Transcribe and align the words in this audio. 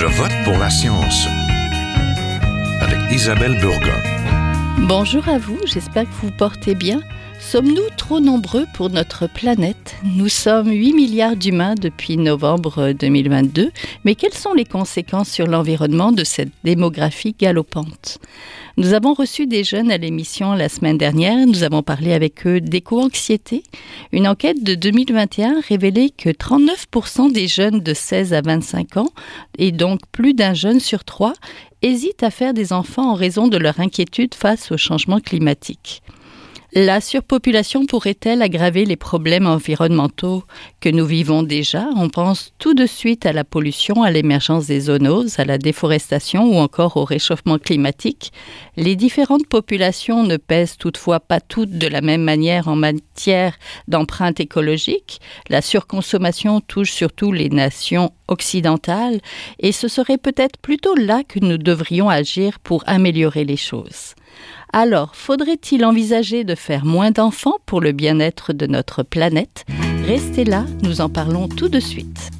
Je 0.00 0.06
vote 0.06 0.32
pour 0.44 0.56
la 0.56 0.70
science 0.70 1.26
avec 2.80 3.12
Isabelle 3.12 3.58
Burgon. 3.60 4.00
Bonjour 4.88 5.28
à 5.28 5.36
vous, 5.36 5.58
j'espère 5.66 6.04
que 6.04 6.12
vous 6.22 6.28
vous 6.28 6.36
portez 6.38 6.74
bien. 6.74 7.02
Sommes-nous 7.38 7.86
trop 7.98 8.18
nombreux 8.18 8.64
pour 8.72 8.88
notre 8.88 9.26
planète? 9.26 9.96
Nous 10.16 10.30
sommes 10.30 10.70
8 10.70 10.94
milliards 10.94 11.36
d'humains 11.36 11.74
depuis 11.74 12.16
novembre 12.16 12.92
2022, 12.92 13.72
mais 14.06 14.14
quelles 14.14 14.32
sont 14.32 14.54
les 14.54 14.64
conséquences 14.64 15.28
sur 15.28 15.46
l'environnement 15.46 16.12
de 16.12 16.24
cette 16.24 16.52
démographie 16.64 17.36
galopante? 17.38 18.20
Nous 18.80 18.94
avons 18.94 19.12
reçu 19.12 19.46
des 19.46 19.62
jeunes 19.62 19.90
à 19.90 19.98
l'émission 19.98 20.54
la 20.54 20.70
semaine 20.70 20.96
dernière, 20.96 21.46
nous 21.46 21.64
avons 21.64 21.82
parlé 21.82 22.14
avec 22.14 22.46
eux 22.46 22.62
d'éco-anxiété. 22.62 23.62
Une 24.10 24.26
enquête 24.26 24.64
de 24.64 24.74
2021 24.74 25.60
révélait 25.68 26.08
que 26.08 26.30
39% 26.30 27.30
des 27.30 27.46
jeunes 27.46 27.80
de 27.80 27.92
16 27.92 28.32
à 28.32 28.40
25 28.40 28.96
ans, 28.96 29.10
et 29.58 29.70
donc 29.70 30.00
plus 30.12 30.32
d'un 30.32 30.54
jeune 30.54 30.80
sur 30.80 31.04
trois, 31.04 31.34
hésitent 31.82 32.22
à 32.22 32.30
faire 32.30 32.54
des 32.54 32.72
enfants 32.72 33.10
en 33.10 33.14
raison 33.14 33.48
de 33.48 33.58
leur 33.58 33.80
inquiétude 33.80 34.34
face 34.34 34.72
au 34.72 34.78
changement 34.78 35.20
climatique. 35.20 36.02
La 36.72 37.00
surpopulation 37.00 37.84
pourrait-elle 37.84 38.42
aggraver 38.42 38.84
les 38.84 38.94
problèmes 38.94 39.48
environnementaux 39.48 40.44
que 40.78 40.88
nous 40.88 41.04
vivons 41.04 41.42
déjà? 41.42 41.88
On 41.96 42.08
pense 42.08 42.52
tout 42.60 42.74
de 42.74 42.86
suite 42.86 43.26
à 43.26 43.32
la 43.32 43.42
pollution, 43.42 44.04
à 44.04 44.10
l'émergence 44.12 44.68
des 44.68 44.82
zoonoses, 44.82 45.40
à 45.40 45.44
la 45.44 45.58
déforestation 45.58 46.44
ou 46.44 46.60
encore 46.60 46.96
au 46.96 47.04
réchauffement 47.04 47.58
climatique. 47.58 48.32
Les 48.76 48.94
différentes 48.94 49.48
populations 49.48 50.22
ne 50.22 50.36
pèsent 50.36 50.76
toutefois 50.76 51.18
pas 51.18 51.40
toutes 51.40 51.76
de 51.76 51.88
la 51.88 52.02
même 52.02 52.22
manière 52.22 52.68
en 52.68 52.76
matière 52.76 53.56
d'empreinte 53.88 54.38
écologique. 54.38 55.20
La 55.48 55.62
surconsommation 55.62 56.60
touche 56.60 56.92
surtout 56.92 57.32
les 57.32 57.48
nations 57.48 58.12
occidentales 58.28 59.20
et 59.58 59.72
ce 59.72 59.88
serait 59.88 60.18
peut-être 60.18 60.56
plutôt 60.58 60.94
là 60.94 61.24
que 61.24 61.40
nous 61.40 61.58
devrions 61.58 62.08
agir 62.08 62.60
pour 62.60 62.84
améliorer 62.86 63.44
les 63.44 63.56
choses. 63.56 64.14
Alors, 64.72 65.16
faudrait-il 65.16 65.84
envisager 65.84 66.44
de 66.44 66.54
faire 66.54 66.84
moins 66.84 67.10
d'enfants 67.10 67.58
pour 67.66 67.80
le 67.80 67.90
bien-être 67.90 68.52
de 68.52 68.66
notre 68.66 69.02
planète? 69.02 69.64
Restez 70.06 70.44
là, 70.44 70.64
nous 70.82 71.00
en 71.00 71.08
parlons 71.08 71.48
tout 71.48 71.68
de 71.68 71.80
suite. 71.80 72.30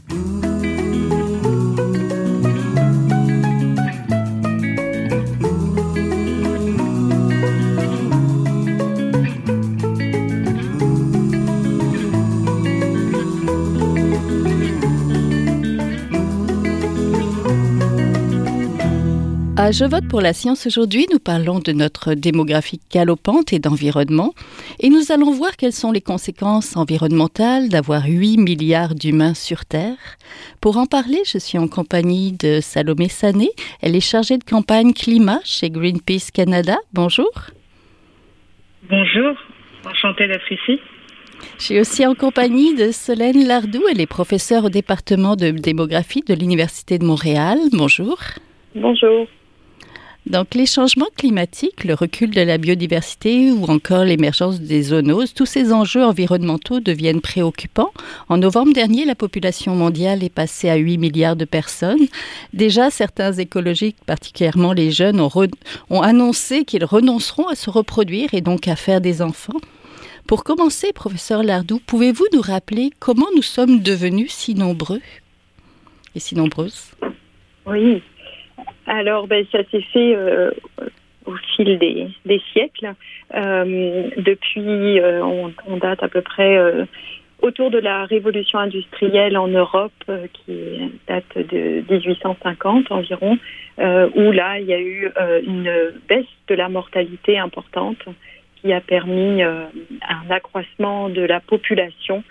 À 19.62 19.72
Je 19.72 19.84
vote 19.84 20.08
pour 20.08 20.22
la 20.22 20.32
science 20.32 20.66
aujourd'hui, 20.66 21.06
nous 21.12 21.18
parlons 21.18 21.58
de 21.58 21.72
notre 21.72 22.14
démographie 22.14 22.80
galopante 22.90 23.52
et 23.52 23.58
d'environnement. 23.58 24.32
Et 24.78 24.88
nous 24.88 25.12
allons 25.12 25.32
voir 25.32 25.58
quelles 25.58 25.74
sont 25.74 25.92
les 25.92 26.00
conséquences 26.00 26.78
environnementales 26.78 27.68
d'avoir 27.68 28.06
8 28.06 28.38
milliards 28.38 28.94
d'humains 28.94 29.34
sur 29.34 29.66
Terre. 29.66 29.98
Pour 30.62 30.78
en 30.78 30.86
parler, 30.86 31.18
je 31.26 31.36
suis 31.36 31.58
en 31.58 31.68
compagnie 31.68 32.32
de 32.32 32.60
Salomé 32.62 33.10
Sané. 33.10 33.50
Elle 33.82 33.94
est 33.94 34.00
chargée 34.00 34.38
de 34.38 34.44
campagne 34.44 34.94
climat 34.94 35.40
chez 35.44 35.68
Greenpeace 35.68 36.30
Canada. 36.32 36.78
Bonjour. 36.94 37.30
Bonjour, 38.88 39.36
enchantée 39.84 40.26
d'être 40.26 40.50
ici. 40.50 40.80
Je 41.58 41.64
suis 41.64 41.78
aussi 41.78 42.06
en 42.06 42.14
compagnie 42.14 42.74
de 42.74 42.92
Solène 42.92 43.46
Lardou. 43.46 43.82
Elle 43.90 44.00
est 44.00 44.06
professeure 44.06 44.64
au 44.64 44.70
département 44.70 45.36
de 45.36 45.50
démographie 45.50 46.22
de 46.26 46.32
l'Université 46.32 46.98
de 46.98 47.04
Montréal. 47.04 47.58
Bonjour. 47.74 48.16
Bonjour. 48.74 49.26
Donc 50.26 50.54
les 50.54 50.66
changements 50.66 51.08
climatiques, 51.16 51.84
le 51.84 51.94
recul 51.94 52.30
de 52.30 52.42
la 52.42 52.58
biodiversité 52.58 53.50
ou 53.50 53.64
encore 53.64 54.04
l'émergence 54.04 54.60
des 54.60 54.82
zoonoses, 54.82 55.32
tous 55.32 55.46
ces 55.46 55.72
enjeux 55.72 56.04
environnementaux 56.04 56.78
deviennent 56.78 57.22
préoccupants. 57.22 57.92
En 58.28 58.36
novembre 58.36 58.72
dernier, 58.74 59.06
la 59.06 59.14
population 59.14 59.74
mondiale 59.74 60.22
est 60.22 60.32
passée 60.32 60.68
à 60.68 60.76
8 60.76 60.98
milliards 60.98 61.36
de 61.36 61.46
personnes. 61.46 62.06
Déjà, 62.52 62.90
certains 62.90 63.32
écologiques, 63.32 63.96
particulièrement 64.04 64.72
les 64.72 64.90
jeunes, 64.90 65.20
ont, 65.20 66.02
annoncé 66.02 66.64
qu'ils 66.64 66.84
renonceront 66.84 67.48
à 67.48 67.54
se 67.54 67.70
reproduire 67.70 68.34
et 68.34 68.42
donc 68.42 68.68
à 68.68 68.76
faire 68.76 69.00
des 69.00 69.22
enfants. 69.22 69.60
Pour 70.26 70.44
commencer, 70.44 70.92
professeur 70.92 71.42
Lardou, 71.42 71.80
pouvez-vous 71.84 72.26
nous 72.34 72.42
rappeler 72.42 72.90
comment 73.00 73.28
nous 73.34 73.42
sommes 73.42 73.80
devenus 73.80 74.32
si 74.32 74.54
nombreux 74.54 75.00
et 76.14 76.20
si 76.20 76.34
nombreuses? 76.34 76.90
Oui, 77.66 78.02
alors, 78.86 79.26
ben, 79.26 79.44
ça 79.52 79.58
s'est 79.70 79.84
fait 79.92 80.14
euh, 80.16 80.50
au 81.26 81.34
fil 81.56 81.78
des, 81.78 82.42
siècles. 82.52 82.94
Euh, 83.34 84.08
depuis, 84.16 85.00
euh, 85.00 85.22
on, 85.22 85.76
date 85.76 86.02
à 86.02 86.08
peu 86.08 86.22
près 86.22 86.58
autour 87.40 87.70
de 87.70 87.78
la 87.78 88.04
révolution 88.04 88.58
industrielle 88.58 89.36
en 89.38 89.48
Europe, 89.48 89.92
qui 90.32 90.92
date 91.06 91.36
de 91.36 91.82
1850 91.90 92.90
environ, 92.90 93.38
où 93.78 94.32
là, 94.32 94.58
il 94.58 94.66
y 94.66 94.74
a 94.74 94.80
eu 94.80 95.10
une 95.46 95.92
baisse 96.08 96.26
de 96.48 96.54
la 96.54 96.68
mortalité 96.68 97.38
importante 97.38 98.04
qui 98.60 98.72
a 98.74 98.80
permis 98.80 99.42
un 99.42 100.30
accroissement 100.30 101.08
de 101.08 101.22
la 101.22 101.40
population 101.40 102.22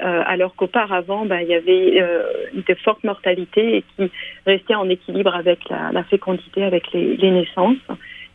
euh, 0.00 0.22
alors 0.26 0.54
qu'auparavant, 0.54 1.24
bah, 1.24 1.42
il 1.42 1.48
y 1.48 1.54
avait 1.54 2.00
euh, 2.00 2.22
une 2.54 2.62
forte 2.76 3.02
mortalité 3.04 3.78
et 3.78 3.84
qui 3.96 4.10
restait 4.46 4.74
en 4.74 4.88
équilibre 4.88 5.34
avec 5.34 5.58
la, 5.68 6.04
fécondité, 6.04 6.62
avec 6.62 6.92
les, 6.92 7.30
naissances. 7.30 7.76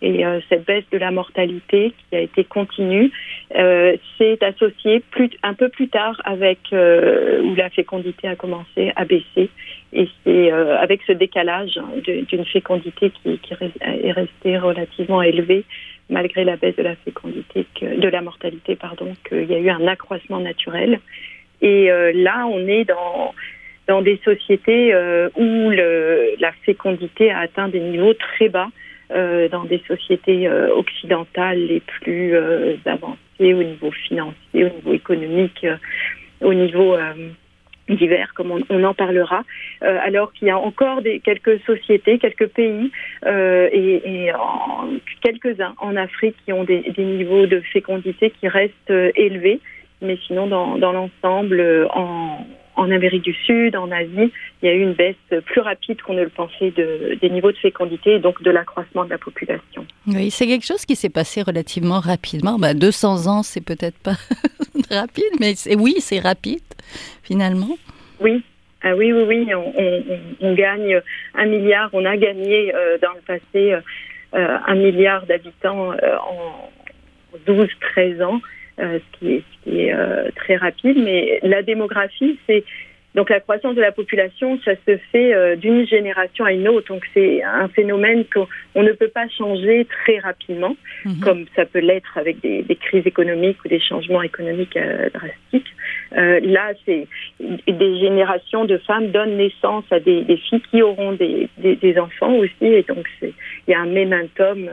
Et 0.01 0.25
euh, 0.25 0.41
cette 0.49 0.65
baisse 0.65 0.83
de 0.91 0.97
la 0.97 1.11
mortalité 1.11 1.93
qui 2.09 2.15
a 2.17 2.19
été 2.19 2.43
continue 2.43 3.11
s'est 4.17 4.43
associée 4.43 5.01
un 5.43 5.53
peu 5.53 5.69
plus 5.69 5.87
tard 5.87 6.19
avec 6.25 6.59
où 6.71 7.55
la 7.55 7.69
fécondité 7.69 8.27
a 8.27 8.35
commencé 8.35 8.91
à 8.95 9.05
baisser. 9.05 9.49
Et 9.93 10.09
c'est 10.23 10.51
avec 10.51 11.01
ce 11.07 11.13
décalage 11.13 11.79
d'une 12.03 12.45
fécondité 12.45 13.11
qui, 13.11 13.39
est 13.79 14.11
restée 14.11 14.57
relativement 14.57 15.21
élevée 15.21 15.63
malgré 16.09 16.43
la 16.43 16.57
baisse 16.57 16.75
de 16.75 16.83
la 16.83 16.95
fécondité, 16.95 17.65
de 17.81 18.07
la 18.07 18.21
mortalité, 18.21 18.75
pardon, 18.75 19.13
qu'il 19.27 19.49
y 19.49 19.55
a 19.55 19.59
eu 19.59 19.69
un 19.69 19.87
accroissement 19.87 20.39
naturel. 20.39 20.99
Et 21.63 21.89
euh, 21.89 22.11
là, 22.13 22.45
on 22.45 22.67
est 22.67 22.83
dans 22.83 23.33
dans 23.85 24.01
des 24.01 24.17
sociétés 24.23 24.93
euh, 24.93 25.29
où 25.35 25.69
la 25.69 26.51
fécondité 26.65 27.31
a 27.31 27.39
atteint 27.39 27.67
des 27.67 27.81
niveaux 27.81 28.13
très 28.13 28.47
bas, 28.47 28.69
euh, 29.11 29.49
dans 29.49 29.65
des 29.65 29.81
sociétés 29.85 30.49
occidentales 30.49 31.59
les 31.59 31.81
plus 31.81 32.33
avancées 32.85 33.53
au 33.53 33.63
niveau 33.63 33.91
financier, 33.91 34.63
au 34.65 34.69
niveau 34.69 34.93
économique, 34.93 35.67
au 36.39 36.53
niveau 36.53 36.95
divers, 37.89 38.33
comme 38.35 38.63
on, 38.69 38.83
en 38.85 38.93
parlera, 38.93 39.43
alors 39.81 40.31
qu'il 40.31 40.47
y 40.47 40.51
a 40.51 40.57
encore 40.57 41.01
des, 41.01 41.19
quelques 41.19 41.59
sociétés, 41.65 42.19
quelques 42.19 42.47
pays 42.47 42.89
et, 43.25 44.31
quelques-uns 45.21 45.73
en 45.79 45.97
Afrique 45.97 46.37
qui 46.45 46.53
ont 46.53 46.63
des, 46.63 46.85
niveaux 46.97 47.47
de 47.47 47.59
fécondité 47.59 48.31
qui 48.39 48.47
restent 48.47 48.93
élevés 49.15 49.59
mais 50.03 50.17
sinon, 50.27 50.47
dans, 50.47 50.77
dans 50.77 50.91
l'ensemble, 50.91 51.59
euh, 51.59 51.87
en, 51.93 52.45
en, 52.75 52.91
Amérique 52.91 53.23
du 53.23 53.33
Sud, 53.33 53.75
en 53.75 53.91
Asie, 53.91 54.31
il 54.61 54.65
y 54.65 54.67
a 54.67 54.73
eu 54.73 54.81
une 54.81 54.93
baisse 54.93 55.15
plus 55.45 55.61
rapide 55.61 56.01
qu'on 56.01 56.13
ne 56.13 56.23
le 56.23 56.29
pensait 56.29 56.71
de, 56.71 57.17
des 57.21 57.29
niveaux 57.29 57.51
de 57.51 57.57
fécondité 57.57 58.15
et 58.15 58.19
donc 58.19 58.41
de 58.43 58.51
l'accroissement 58.51 59.05
de 59.05 59.09
la 59.09 59.17
population. 59.17 59.85
Oui, 60.07 60.31
c'est 60.31 60.47
quelque 60.47 60.65
chose 60.65 60.85
qui 60.85 60.95
s'est 60.95 61.09
passé 61.09 61.41
relativement 61.41 61.99
rapidement. 61.99 62.59
Ben, 62.59 62.77
200 62.77 63.27
ans, 63.27 63.43
c'est 63.43 63.63
peut-être 63.63 63.97
pas 63.99 64.15
rapide, 64.89 65.33
mais 65.39 65.53
oui, 65.75 65.95
c'est 65.99 66.19
rapide, 66.19 66.61
finalement. 67.23 67.77
Oui, 68.19 68.43
ah 68.83 68.95
oui, 68.95 69.13
oui, 69.13 69.23
oui, 69.27 69.55
on, 69.55 69.73
on, 69.77 70.03
on, 70.41 70.53
gagne 70.55 70.99
un 71.35 71.45
milliard, 71.45 71.89
on 71.93 72.03
a 72.03 72.17
gagné 72.17 72.75
euh, 72.75 72.97
dans 73.01 73.13
le 73.13 73.21
passé 73.25 73.75
euh, 74.35 74.57
un 74.65 74.75
milliard 74.75 75.25
d'habitants 75.25 75.91
euh, 75.91 76.17
en 76.17 76.69
12-13 77.47 78.23
ans. 78.23 78.41
Euh, 78.79 78.97
ce 78.97 79.19
qui 79.19 79.33
est, 79.33 79.37
ce 79.39 79.63
qui 79.63 79.81
est 79.81 79.93
euh, 79.93 80.29
très 80.35 80.55
rapide. 80.55 80.97
Mais 80.97 81.39
la 81.43 81.61
démographie, 81.61 82.39
c'est 82.47 82.63
donc 83.13 83.29
la 83.29 83.39
croissance 83.39 83.75
de 83.75 83.81
la 83.81 83.91
population, 83.91 84.59
ça 84.65 84.71
se 84.87 84.97
fait 85.11 85.31
euh, 85.31 85.55
d'une 85.55 85.85
génération 85.85 86.43
à 86.43 86.53
une 86.53 86.67
autre. 86.67 86.87
Donc 86.87 87.03
c'est 87.13 87.43
un 87.43 87.67
phénomène 87.67 88.25
qu'on 88.33 88.81
ne 88.81 88.91
peut 88.93 89.09
pas 89.09 89.27
changer 89.29 89.85
très 89.85 90.17
rapidement, 90.17 90.75
mhm. 91.05 91.19
comme 91.19 91.45
ça 91.55 91.65
peut 91.65 91.81
l'être 91.81 92.17
avec 92.17 92.41
des, 92.41 92.63
des, 92.63 92.75
crises 92.75 93.05
économiques 93.05 93.63
ou 93.63 93.67
des 93.67 93.79
changements 93.79 94.23
économiques 94.23 94.75
drastiques. 95.13 95.71
Euh, 96.17 96.39
là, 96.41 96.71
c'est 96.83 97.07
des 97.39 97.99
générations 97.99 98.65
de 98.65 98.79
femmes 98.79 99.11
donnent 99.11 99.37
naissance 99.37 99.85
à 99.91 99.99
des, 99.99 100.23
des 100.23 100.37
filles 100.37 100.63
qui 100.71 100.81
auront 100.81 101.11
des, 101.13 101.47
des, 101.59 101.99
enfants 101.99 102.33
aussi, 102.33 102.65
et 102.65 102.81
donc 102.81 103.07
il 103.21 103.33
y 103.67 103.73
a 103.75 103.81
un 103.81 103.85
momentum 103.85 104.67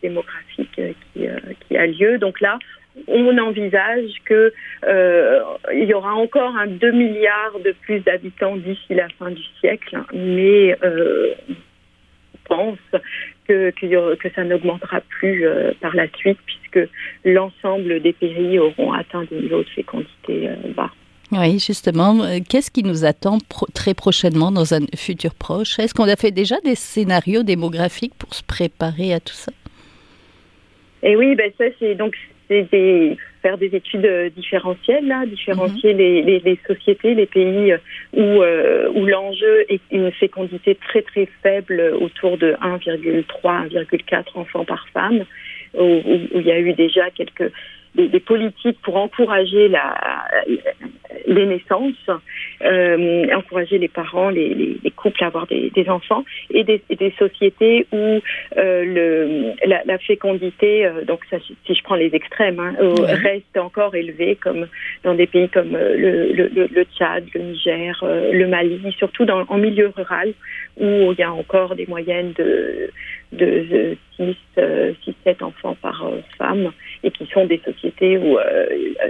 démographique 0.00 0.80
qui, 1.14 1.26
qui, 1.68 1.76
a 1.76 1.86
lieu. 1.86 2.18
Donc 2.18 2.40
là, 2.40 2.58
on 3.06 3.38
envisage 3.38 4.10
que 4.24 4.52
euh, 4.86 5.40
il 5.72 5.84
y 5.84 5.94
aura 5.94 6.14
encore 6.14 6.56
un 6.56 6.66
2 6.66 6.92
milliards 6.92 7.58
de 7.64 7.74
plus 7.82 8.00
d'habitants 8.00 8.56
d'ici 8.56 8.94
la 8.94 9.08
fin 9.18 9.30
du 9.30 9.42
siècle, 9.60 9.98
mais 10.12 10.76
euh, 10.82 11.34
on 12.48 12.54
pense 12.54 12.78
que, 13.46 13.70
que, 13.70 14.14
que 14.16 14.28
ça 14.34 14.44
n'augmentera 14.44 15.00
plus 15.02 15.46
euh, 15.46 15.72
par 15.80 15.94
la 15.94 16.08
suite 16.16 16.38
puisque 16.44 16.90
l'ensemble 17.24 18.00
des 18.00 18.12
pays 18.12 18.58
auront 18.58 18.92
atteint 18.92 19.24
des 19.30 19.36
niveaux 19.36 19.62
de 19.62 19.68
fécondité 19.68 20.48
bas. 20.76 20.90
Oui, 21.32 21.60
justement, 21.60 22.26
qu'est-ce 22.48 22.72
qui 22.72 22.82
nous 22.82 23.04
attend 23.04 23.38
pro 23.48 23.66
très 23.72 23.94
prochainement 23.94 24.50
dans 24.50 24.74
un 24.74 24.80
futur 24.96 25.32
proche? 25.32 25.78
Est-ce 25.78 25.94
qu'on 25.94 26.08
a 26.08 26.16
fait 26.16 26.32
déjà 26.32 26.56
des 26.64 26.74
scénarios 26.74 27.44
démographiques 27.44 28.14
pour 28.18 28.34
se 28.34 28.42
préparer 28.42 29.14
à 29.14 29.20
tout 29.20 29.34
ça? 29.34 29.52
Et 31.02 31.16
oui, 31.16 31.34
ben 31.34 31.50
ça 31.56 31.64
c'est 31.78 31.94
donc 31.94 32.14
c'est 32.50 33.16
faire 33.42 33.56
des 33.58 33.74
études 33.74 34.04
euh, 34.04 34.28
différentielles, 34.30 35.06
là, 35.06 35.24
différencier 35.24 35.94
mm 35.94 35.96
-hmm. 35.96 36.02
les, 36.02 36.22
les, 36.22 36.38
les, 36.48 36.58
sociétés, 36.66 37.14
les 37.14 37.30
pays 37.38 37.74
où, 38.12 38.26
euh, 38.42 38.96
où 38.96 39.06
l'enjeu 39.06 39.54
est 39.74 39.80
une 39.90 40.10
fécondité 40.22 40.70
très 40.86 41.02
très 41.10 41.26
faible, 41.42 41.78
autour 42.04 42.32
de 42.44 42.48
1,3, 42.60 43.68
1,4 43.68 44.24
enfants 44.42 44.66
par 44.74 44.82
femme, 44.94 45.20
où, 45.74 45.82
où, 45.82 46.14
où, 46.34 46.40
il 46.40 46.46
y 46.46 46.52
a 46.52 46.58
eu 46.58 46.72
déjà 46.72 47.10
quelques 47.10 47.52
des, 47.94 48.08
des 48.08 48.20
politiques 48.20 48.78
pour 48.82 48.96
encourager 48.96 49.68
la, 49.68 49.94
les 51.26 51.46
naissances, 51.46 52.08
euh, 52.62 53.26
encourager 53.34 53.78
les 53.78 53.88
parents, 53.88 54.30
les, 54.30 54.54
les, 54.54 54.78
les, 54.82 54.90
couples 54.90 55.22
à 55.24 55.26
avoir 55.28 55.46
des, 55.46 55.70
des 55.70 55.88
enfants, 55.88 56.24
et 56.50 56.64
des, 56.64 56.82
des, 56.88 57.12
sociétés 57.18 57.86
où 57.92 57.96
euh, 57.96 58.84
le, 58.84 59.52
la, 59.66 59.82
la 59.84 59.98
fécondité, 59.98 60.86
euh, 60.86 61.04
donc 61.04 61.20
ça, 61.30 61.38
si 61.66 61.74
je 61.74 61.82
prends 61.82 61.96
les 61.96 62.14
extrêmes, 62.14 62.60
hein, 62.60 62.74
ouais. 62.80 63.12
reste 63.14 63.56
encore 63.56 63.94
élevée, 63.94 64.36
comme 64.36 64.66
dans 65.02 65.14
des 65.14 65.26
pays 65.26 65.48
comme 65.48 65.72
le, 65.72 66.32
le, 66.32 66.68
le 66.70 66.84
Tchad, 66.84 67.24
le 67.34 67.40
Niger, 67.40 67.98
le 68.02 68.46
Mali, 68.46 68.80
surtout 68.98 69.24
dans, 69.24 69.44
en 69.48 69.58
milieu 69.58 69.92
rural, 69.96 70.32
où 70.76 71.12
il 71.12 71.16
y 71.18 71.22
a 71.22 71.32
encore 71.32 71.74
des 71.74 71.86
moyennes 71.86 72.32
de, 72.38 72.90
de 73.32 73.96
6, 74.16 74.36
6 75.04 75.14
7 75.24 75.42
enfants 75.42 75.76
par 75.80 76.10
femme, 76.38 76.72
et 77.02 77.10
qui 77.10 77.26
sont 77.26 77.46
des 77.46 77.60
sociétés 77.64 78.18
où, 78.18 78.38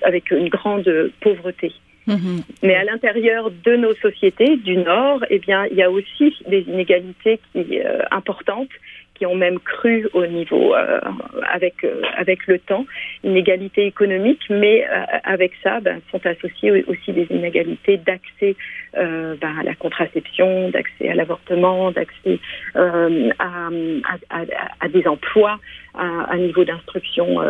avec 0.03 0.31
une 0.31 0.49
grande 0.49 1.11
pauvreté. 1.21 1.73
Mmh. 2.07 2.41
Mais 2.63 2.75
à 2.75 2.85
l'intérieur 2.85 3.51
de 3.51 3.77
nos 3.77 3.95
sociétés 3.97 4.57
du 4.57 4.77
Nord, 4.77 5.25
eh 5.31 5.39
bien, 5.39 5.67
il 5.71 5.77
y 5.77 5.83
a 5.83 5.91
aussi 5.91 6.35
des 6.49 6.61
inégalités 6.61 7.41
qui, 7.53 7.81
euh, 7.81 8.01
importantes 8.11 8.71
qui 9.21 9.27
ont 9.27 9.35
même 9.35 9.59
cru 9.59 10.09
au 10.15 10.25
niveau 10.25 10.75
euh, 10.75 10.99
avec 11.53 11.85
euh, 11.85 12.01
avec 12.17 12.47
le 12.47 12.59
temps, 12.59 12.87
inégalités 13.23 13.85
économiques, 13.85 14.47
mais 14.49 14.87
euh, 14.89 15.05
avec 15.25 15.53
ça, 15.63 15.79
ben, 15.81 16.01
sont 16.11 16.25
associées 16.25 16.85
aussi 16.89 17.13
des 17.13 17.27
inégalités 17.29 17.99
d'accès 17.99 18.57
ben, 18.95 19.59
à 19.61 19.63
la 19.63 19.75
contraception, 19.75 20.71
d'accès 20.71 21.11
à 21.11 21.15
l'avortement, 21.15 21.93
d'accès 21.93 22.39
à, 22.75 23.09
à, 24.31 24.41
à, 24.81 24.89
des 24.89 25.07
emplois, 25.07 25.61
à 25.95 26.33
un 26.33 26.39
niveau 26.39 26.65
d'instruction 26.65 27.41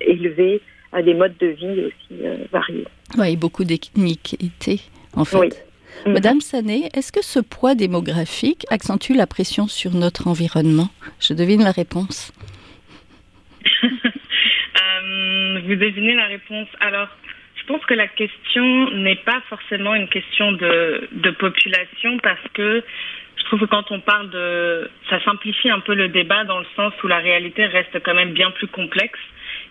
élevé 0.00 0.60
à 0.92 1.02
des 1.02 1.14
modes 1.14 1.36
de 1.38 1.48
vie 1.48 1.84
aussi 1.86 2.22
variés. 2.50 2.86
Oui, 3.18 3.36
beaucoup 3.36 3.64
d'iniquités, 3.64 4.80
en 5.14 5.24
fait. 5.24 5.38
Oui. 5.38 5.48
Madame 6.06 6.40
Sané, 6.40 6.88
est-ce 6.94 7.12
que 7.12 7.22
ce 7.22 7.40
poids 7.40 7.74
démographique 7.74 8.64
accentue 8.70 9.12
la 9.12 9.26
pression 9.26 9.68
sur 9.68 9.92
notre 9.92 10.28
environnement? 10.28 10.88
Je 11.20 11.34
devine 11.34 11.62
la 11.62 11.72
réponse. 11.72 12.32
euh, 13.84 15.60
vous 15.66 15.76
devinez 15.76 16.14
la 16.14 16.26
réponse. 16.26 16.68
Alors, 16.80 17.08
je 17.56 17.66
pense 17.66 17.84
que 17.84 17.94
la 17.94 18.08
question 18.08 18.90
n'est 18.92 19.16
pas 19.16 19.42
forcément 19.48 19.94
une 19.94 20.08
question 20.08 20.52
de, 20.52 21.08
de 21.12 21.30
population 21.30 22.18
parce 22.22 22.40
que 22.54 22.82
je 23.36 23.44
trouve 23.44 23.60
que 23.60 23.66
quand 23.66 23.90
on 23.90 24.00
parle 24.00 24.30
de... 24.30 24.90
Ça 25.08 25.22
simplifie 25.24 25.70
un 25.70 25.80
peu 25.80 25.94
le 25.94 26.08
débat 26.08 26.44
dans 26.44 26.58
le 26.58 26.66
sens 26.76 26.92
où 27.02 27.06
la 27.06 27.18
réalité 27.18 27.66
reste 27.66 28.02
quand 28.04 28.14
même 28.14 28.32
bien 28.32 28.50
plus 28.50 28.68
complexe. 28.68 29.18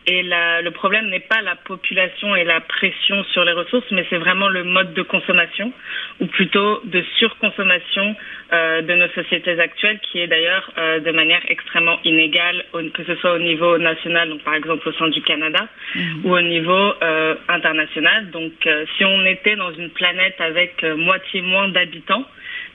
Et 0.07 0.23
la, 0.23 0.61
le 0.61 0.71
problème 0.71 1.09
n'est 1.09 1.19
pas 1.19 1.41
la 1.41 1.55
population 1.55 2.35
et 2.35 2.43
la 2.43 2.61
pression 2.61 3.23
sur 3.25 3.43
les 3.43 3.51
ressources, 3.51 3.85
mais 3.91 4.05
c'est 4.09 4.17
vraiment 4.17 4.47
le 4.47 4.63
mode 4.63 4.93
de 4.93 5.01
consommation, 5.03 5.71
ou 6.19 6.25
plutôt 6.25 6.81
de 6.85 7.03
surconsommation 7.17 8.15
euh, 8.51 8.81
de 8.81 8.93
nos 8.95 9.07
sociétés 9.09 9.59
actuelles, 9.59 9.99
qui 9.99 10.19
est 10.19 10.27
d'ailleurs 10.27 10.71
euh, 10.77 10.99
de 10.99 11.11
manière 11.11 11.41
extrêmement 11.47 11.99
inégale, 12.03 12.65
que 12.93 13.03
ce 13.03 13.15
soit 13.15 13.33
au 13.33 13.39
niveau 13.39 13.77
national, 13.77 14.29
donc 14.29 14.41
par 14.43 14.55
exemple 14.55 14.89
au 14.89 14.93
sein 14.93 15.09
du 15.09 15.21
Canada, 15.21 15.67
mmh. 15.93 16.25
ou 16.25 16.33
au 16.33 16.41
niveau 16.41 16.93
euh, 17.03 17.35
international. 17.47 18.31
Donc 18.31 18.53
euh, 18.65 18.85
si 18.97 19.05
on 19.05 19.25
était 19.25 19.55
dans 19.57 19.73
une 19.73 19.91
planète 19.91 20.39
avec 20.39 20.83
moitié 20.83 21.41
moins 21.41 21.67
d'habitants, 21.67 22.25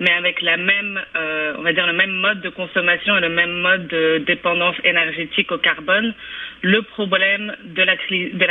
mais 0.00 0.11
avec 0.12 0.41
la 0.43 0.56
même, 0.56 1.00
euh, 1.17 1.55
on 1.58 1.62
va 1.62 1.73
dire 1.73 1.87
le 1.87 1.93
même 1.93 2.12
mode 2.12 2.41
de 2.41 2.49
consommation 2.49 3.17
et 3.17 3.20
le 3.20 3.29
même 3.29 3.52
mode 3.61 3.87
de 3.88 4.23
dépendance 4.26 4.76
énergétique 4.85 5.50
au 5.52 5.58
carbone, 5.58 6.14
le 6.62 6.82
problème 6.82 7.55
de 7.64 7.82
la, 7.82 7.96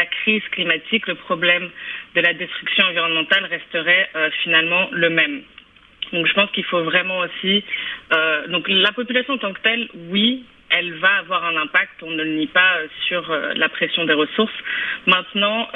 crise 0.05 0.43
climatique, 0.51 1.07
le 1.07 1.15
problème 1.15 1.69
de 2.15 2.21
la 2.21 2.33
destruction 2.33 2.85
environnementale 2.85 3.45
resterait 3.45 4.09
euh, 4.15 4.29
finalement 4.43 4.89
le 4.91 5.09
même. 5.09 5.41
Donc 6.11 6.27
je 6.27 6.33
pense 6.33 6.51
qu'il 6.51 6.65
faut 6.65 6.83
vraiment 6.83 7.19
aussi, 7.19 7.63
euh, 8.13 8.47
donc 8.47 8.67
la 8.69 8.91
population 8.91 9.33
en 9.33 9.37
tant 9.37 9.53
que 9.53 9.61
telle, 9.61 9.87
oui, 10.09 10.45
elle 10.69 10.93
va 10.95 11.17
avoir 11.17 11.43
un 11.45 11.55
impact, 11.57 12.01
on 12.01 12.11
ne 12.11 12.23
le 12.23 12.35
nie 12.35 12.47
pas, 12.47 12.77
sur 13.07 13.29
la 13.55 13.69
pression 13.69 14.05
des 14.05 14.13
ressources. 14.13 14.53
Maintenant, 15.05 15.67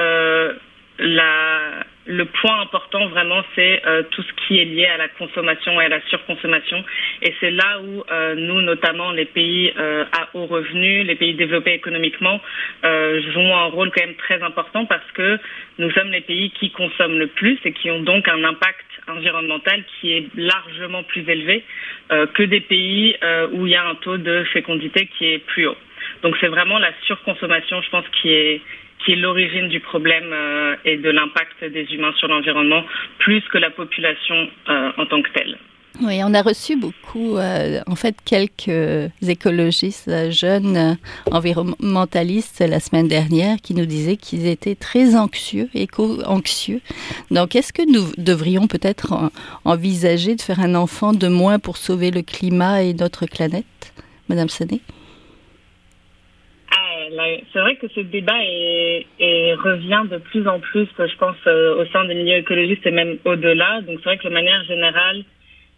le 0.99 2.23
point 2.25 2.61
important 2.61 3.07
vraiment, 3.07 3.43
c'est 3.53 3.85
euh, 3.85 4.03
tout 4.11 4.23
ce 4.23 4.47
qui 4.47 4.59
est 4.59 4.65
lié 4.65 4.85
à 4.85 4.97
la 4.97 5.09
consommation 5.09 5.79
et 5.81 5.85
à 5.85 5.89
la 5.89 6.01
surconsommation. 6.07 6.83
Et 7.21 7.33
c'est 7.39 7.51
là 7.51 7.81
où 7.81 8.03
euh, 8.09 8.35
nous, 8.35 8.61
notamment 8.61 9.11
les 9.11 9.25
pays 9.25 9.73
euh, 9.77 10.05
à 10.13 10.29
haut 10.33 10.45
revenu, 10.45 11.03
les 11.03 11.15
pays 11.15 11.33
développés 11.33 11.73
économiquement, 11.73 12.39
jouons 12.83 13.55
un 13.55 13.65
rôle 13.65 13.91
quand 13.91 14.05
même 14.05 14.15
très 14.15 14.41
important 14.41 14.85
parce 14.85 15.09
que 15.13 15.37
nous 15.77 15.91
sommes 15.91 16.11
les 16.11 16.21
pays 16.21 16.51
qui 16.51 16.71
consomment 16.71 17.19
le 17.19 17.27
plus 17.27 17.57
et 17.65 17.73
qui 17.73 17.91
ont 17.91 18.01
donc 18.01 18.27
un 18.27 18.43
impact 18.43 18.85
environnemental 19.07 19.83
qui 19.99 20.13
est 20.13 20.27
largement 20.35 21.03
plus 21.03 21.27
élevé 21.27 21.63
que 22.09 22.43
des 22.43 22.61
pays 22.61 23.15
où 23.53 23.65
il 23.65 23.71
y 23.71 23.75
a 23.75 23.85
un 23.85 23.95
taux 23.95 24.17
de 24.17 24.43
fécondité 24.53 25.07
qui 25.17 25.25
est 25.25 25.39
plus 25.39 25.67
haut. 25.67 25.77
Donc 26.23 26.35
c'est 26.39 26.47
vraiment 26.47 26.79
la 26.79 26.91
surconsommation, 27.05 27.81
je 27.81 27.89
pense, 27.89 28.05
qui 28.21 28.31
est 28.31 28.61
qui 29.03 29.13
est 29.13 29.15
l'origine 29.15 29.69
du 29.69 29.79
problème 29.79 30.31
euh, 30.31 30.75
et 30.85 30.97
de 30.97 31.09
l'impact 31.09 31.63
des 31.63 31.85
humains 31.93 32.13
sur 32.17 32.27
l'environnement, 32.27 32.83
plus 33.19 33.41
que 33.51 33.57
la 33.57 33.69
population 33.69 34.49
euh, 34.69 34.91
en 34.97 35.05
tant 35.05 35.21
que 35.21 35.31
telle. 35.31 35.57
Oui, 35.99 36.21
on 36.23 36.33
a 36.35 36.43
reçu 36.43 36.75
beaucoup, 36.75 37.37
euh, 37.37 37.81
en 37.87 37.95
fait, 37.95 38.15
quelques 38.23 39.11
écologistes 39.27 40.07
euh, 40.09 40.29
jeunes 40.29 40.77
euh, 40.77 40.93
environnementalistes 41.31 42.59
la 42.59 42.79
semaine 42.79 43.07
dernière 43.07 43.57
qui 43.57 43.73
nous 43.73 43.87
disaient 43.87 44.15
qu'ils 44.15 44.45
étaient 44.45 44.75
très 44.75 45.15
anxieux, 45.15 45.69
éco-anxieux. 45.73 46.81
Donc, 47.31 47.55
est-ce 47.55 47.73
que 47.73 47.81
nous 47.91 48.11
devrions 48.17 48.67
peut-être 48.67 49.11
en, 49.11 49.31
envisager 49.65 50.35
de 50.35 50.41
faire 50.41 50.59
un 50.59 50.75
enfant 50.75 51.13
de 51.13 51.27
moins 51.27 51.57
pour 51.57 51.77
sauver 51.77 52.11
le 52.11 52.21
climat 52.21 52.83
et 52.83 52.93
notre 52.93 53.25
planète, 53.25 53.93
Madame 54.29 54.49
Sané 54.49 54.81
c'est 57.53 57.59
vrai 57.59 57.75
que 57.75 57.87
ce 57.89 57.99
débat 58.01 58.37
est, 58.41 59.05
est, 59.19 59.53
revient 59.55 60.03
de 60.09 60.17
plus 60.17 60.47
en 60.47 60.59
plus, 60.59 60.87
je 60.97 61.17
pense, 61.17 61.35
euh, 61.47 61.81
au 61.81 61.85
sein 61.87 62.05
des 62.05 62.15
milieux 62.15 62.37
écologistes 62.37 62.85
et 62.85 62.91
même 62.91 63.17
au-delà. 63.25 63.81
Donc 63.81 63.99
c'est 63.99 64.09
vrai 64.09 64.17
que 64.17 64.27
de 64.27 64.33
manière 64.33 64.63
générale, 64.65 65.23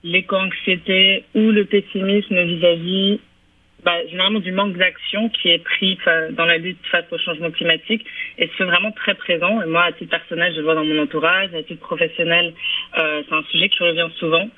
l'éco-anxiété 0.04 1.24
ou 1.36 1.52
le 1.52 1.66
pessimisme 1.66 2.42
vis-à-vis 2.42 3.20
bah, 3.84 3.96
généralement 4.10 4.40
du 4.40 4.52
manque 4.52 4.76
d'action 4.76 5.30
qui 5.30 5.50
est 5.50 5.64
pris 5.64 5.98
dans 6.32 6.46
la 6.46 6.58
lutte 6.58 6.80
face 6.92 7.06
au 7.12 7.18
changement 7.18 7.50
climatique 7.52 8.06
et 8.38 8.50
c'est 8.58 8.66
vraiment 8.66 8.92
très 8.92 9.16
présent. 9.16 9.62
Et 9.62 9.68
moi, 9.68 9.84
à 9.84 9.92
titre 9.94 10.12
personnel, 10.12 10.52
je 10.54 10.58
le 10.58 10.64
vois 10.64 10.76
dans 10.76 10.84
mon 10.84 11.02
entourage, 11.02 11.54
à 11.54 11.64
titre 11.64 11.82
professionnel, 11.82 12.54
euh, 12.98 13.24
c'est 13.28 13.36
un 13.36 13.44
sujet 13.44 13.70
qui 13.70 13.82
revient 13.84 14.10
souvent. 14.18 14.50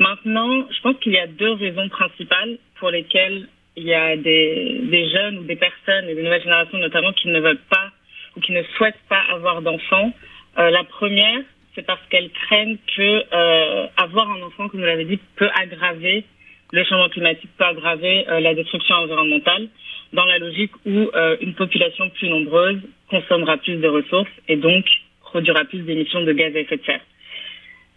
Maintenant, 0.00 0.66
je 0.70 0.80
pense 0.80 0.96
qu'il 1.00 1.12
y 1.12 1.18
a 1.18 1.28
deux 1.28 1.52
raisons 1.52 1.88
principales 1.88 2.58
pour 2.80 2.90
lesquelles 2.90 3.46
il 3.76 3.84
y 3.84 3.94
a 3.94 4.16
des, 4.16 4.80
des 4.82 5.08
jeunes 5.10 5.38
ou 5.38 5.44
des 5.44 5.56
personnes, 5.56 6.08
et 6.08 6.14
des 6.14 6.22
nouvelles 6.22 6.42
générations 6.42 6.78
notamment, 6.78 7.12
qui 7.12 7.28
ne 7.28 7.40
veulent 7.40 7.58
pas 7.70 7.90
ou 8.36 8.40
qui 8.40 8.52
ne 8.52 8.62
souhaitent 8.76 9.02
pas 9.08 9.22
avoir 9.32 9.62
d'enfants. 9.62 10.12
Euh, 10.58 10.70
la 10.70 10.84
première, 10.84 11.40
c'est 11.74 11.86
parce 11.86 12.00
qu'elles 12.08 12.30
craignent 12.30 12.78
que 12.96 13.24
euh, 13.32 13.86
avoir 13.96 14.30
un 14.30 14.42
enfant, 14.42 14.68
comme 14.68 14.80
vous 14.80 14.86
l'avez 14.86 15.04
dit, 15.04 15.18
peut 15.36 15.50
aggraver 15.60 16.24
le 16.72 16.84
changement 16.84 17.08
climatique, 17.08 17.50
peut 17.56 17.64
aggraver 17.64 18.28
euh, 18.28 18.40
la 18.40 18.54
destruction 18.54 18.96
environnementale, 18.96 19.68
dans 20.12 20.24
la 20.24 20.38
logique 20.38 20.72
où 20.84 21.10
euh, 21.14 21.36
une 21.40 21.54
population 21.54 22.10
plus 22.10 22.28
nombreuse 22.28 22.80
consommera 23.08 23.56
plus 23.58 23.76
de 23.76 23.88
ressources 23.88 24.30
et 24.48 24.56
donc 24.56 24.84
produira 25.20 25.64
plus 25.64 25.80
d'émissions 25.80 26.22
de 26.22 26.32
gaz 26.32 26.54
à 26.54 26.60
effet 26.60 26.76
de 26.76 26.84
serre. 26.84 27.00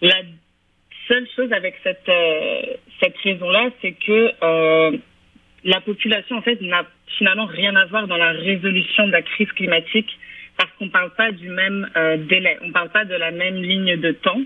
La 0.02 0.22
seule 1.08 1.28
chose 1.36 1.52
avec 1.54 1.76
cette, 1.84 2.10
euh, 2.10 2.62
cette 3.02 3.18
raison-là, 3.18 3.70
c'est 3.82 3.94
que 3.94 5.00
la 5.68 5.82
population, 5.82 6.38
en 6.38 6.42
fait, 6.42 6.62
n'a 6.62 6.86
finalement 7.18 7.46
rien 7.46 7.76
à 7.76 7.86
voir 7.86 8.08
dans 8.08 8.16
la 8.16 8.32
résolution 8.32 9.06
de 9.06 9.12
la 9.12 9.22
crise 9.22 9.52
climatique 9.52 10.18
parce 10.58 10.72
qu'on 10.80 10.86
ne 10.86 10.92
parle 10.92 11.12
pas 11.12 11.32
du 11.32 11.50
même 11.50 11.88
euh, 11.98 12.18
délai, 12.18 12.58
on 12.62 12.70
ne 12.70 12.72
parle 12.72 12.90
pas 12.90 13.04
de 13.04 13.14
la 13.14 13.32
même 13.32 13.62
ligne 13.62 13.98
de 13.98 14.12
temps, 14.14 14.42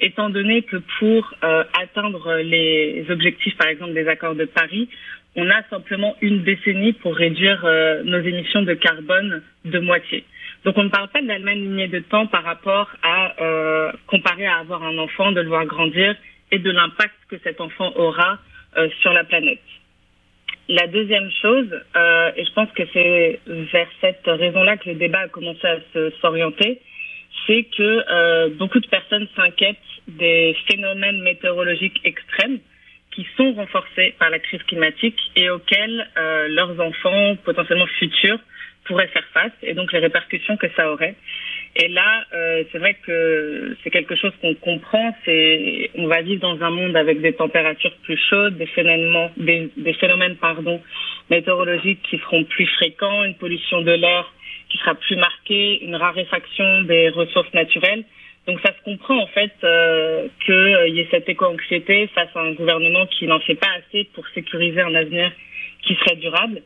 étant 0.00 0.30
donné 0.30 0.62
que 0.62 0.76
pour 0.98 1.32
euh, 1.44 1.62
atteindre 1.80 2.38
les 2.38 3.06
objectifs, 3.08 3.56
par 3.56 3.68
exemple, 3.68 3.94
des 3.94 4.08
accords 4.08 4.34
de 4.34 4.46
Paris, 4.46 4.88
on 5.36 5.48
a 5.48 5.62
simplement 5.70 6.16
une 6.20 6.42
décennie 6.42 6.92
pour 6.92 7.14
réduire 7.14 7.64
euh, 7.64 8.02
nos 8.02 8.18
émissions 8.18 8.62
de 8.62 8.74
carbone 8.74 9.42
de 9.64 9.78
moitié. 9.78 10.24
Donc 10.64 10.76
on 10.76 10.84
ne 10.84 10.88
parle 10.88 11.08
pas 11.08 11.22
de 11.22 11.28
la 11.28 11.38
même 11.38 11.60
ligne 11.60 11.88
de 11.88 12.00
temps 12.00 12.26
par 12.26 12.42
rapport 12.42 12.90
à 13.02 13.92
comparer 14.06 14.46
à 14.46 14.56
avoir 14.56 14.82
un 14.82 14.96
enfant, 14.98 15.30
de 15.30 15.40
le 15.40 15.48
voir 15.48 15.66
grandir 15.66 16.16
et 16.50 16.58
de 16.58 16.70
l'impact 16.70 17.14
que 17.28 17.36
cet 17.44 17.60
enfant 17.60 17.92
aura 17.96 18.38
sur 19.02 19.12
la 19.12 19.24
planète. 19.24 19.60
La 20.68 20.86
deuxième 20.86 21.30
chose, 21.42 21.68
euh, 21.94 22.30
et 22.36 22.44
je 22.44 22.52
pense 22.52 22.70
que 22.72 22.84
c'est 22.94 23.40
vers 23.46 23.88
cette 24.00 24.26
raison-là 24.26 24.78
que 24.78 24.88
le 24.88 24.94
débat 24.94 25.20
a 25.20 25.28
commencé 25.28 25.66
à 25.66 25.78
s'orienter, 26.22 26.80
c'est 27.46 27.64
que 27.64 28.04
euh, 28.10 28.48
beaucoup 28.50 28.80
de 28.80 28.86
personnes 28.86 29.28
s'inquiètent 29.36 29.76
des 30.08 30.56
phénomènes 30.70 31.20
météorologiques 31.22 32.00
extrêmes 32.04 32.60
qui 33.10 33.26
sont 33.36 33.52
renforcés 33.52 34.14
par 34.18 34.30
la 34.30 34.38
crise 34.38 34.62
climatique 34.62 35.18
et 35.36 35.50
auxquels 35.50 36.08
euh, 36.16 36.48
leurs 36.48 36.80
enfants 36.80 37.36
potentiellement 37.44 37.86
futurs 37.98 38.38
pourraient 38.84 39.08
faire 39.08 39.26
face 39.32 39.52
et 39.62 39.74
donc 39.74 39.92
les 39.92 39.98
répercussions 39.98 40.56
que 40.56 40.66
ça 40.76 40.90
aurait. 40.90 41.14
Et 41.76 41.88
là, 41.88 42.24
euh, 42.32 42.62
c'est 42.70 42.78
vrai 42.78 42.96
que 43.04 43.76
c'est 43.82 43.90
quelque 43.90 44.14
chose 44.14 44.32
qu'on 44.40 44.54
comprend. 44.54 45.14
C'est, 45.24 45.90
on 45.96 46.06
va 46.06 46.22
vivre 46.22 46.40
dans 46.40 46.62
un 46.64 46.70
monde 46.70 46.96
avec 46.96 47.20
des 47.20 47.32
températures 47.32 47.94
plus 48.04 48.18
chaudes, 48.30 48.56
des 48.56 48.66
phénomènes, 48.66 49.30
des, 49.36 49.92
phénomènes 49.94 50.36
pardon, 50.36 50.80
météorologiques 51.30 52.00
qui 52.08 52.18
seront 52.18 52.44
plus 52.44 52.66
fréquents, 52.66 53.24
une 53.24 53.34
pollution 53.34 53.82
de 53.82 53.90
l'air 53.90 54.32
qui 54.70 54.78
sera 54.78 54.94
plus 54.94 55.16
marquée, 55.16 55.84
une 55.84 55.96
raréfaction 55.96 56.82
des 56.82 57.08
ressources 57.08 57.52
naturelles. 57.54 58.04
Donc 58.46 58.60
ça 58.60 58.72
se 58.72 58.82
comprend 58.84 59.18
en 59.18 59.26
fait 59.28 59.52
euh, 59.64 60.28
qu'il 60.44 60.54
euh, 60.54 60.88
y 60.88 61.00
ait 61.00 61.08
cette 61.10 61.28
éco-anxiété 61.28 62.08
face 62.14 62.28
à 62.36 62.40
un 62.40 62.52
gouvernement 62.52 63.06
qui 63.06 63.26
n'en 63.26 63.40
fait 63.40 63.54
pas 63.56 63.70
assez 63.78 64.04
pour 64.14 64.24
sécuriser 64.28 64.80
un 64.80 64.94
avenir 64.94 65.32
qui 65.82 65.94
serait 65.96 66.16
durable. 66.16 66.62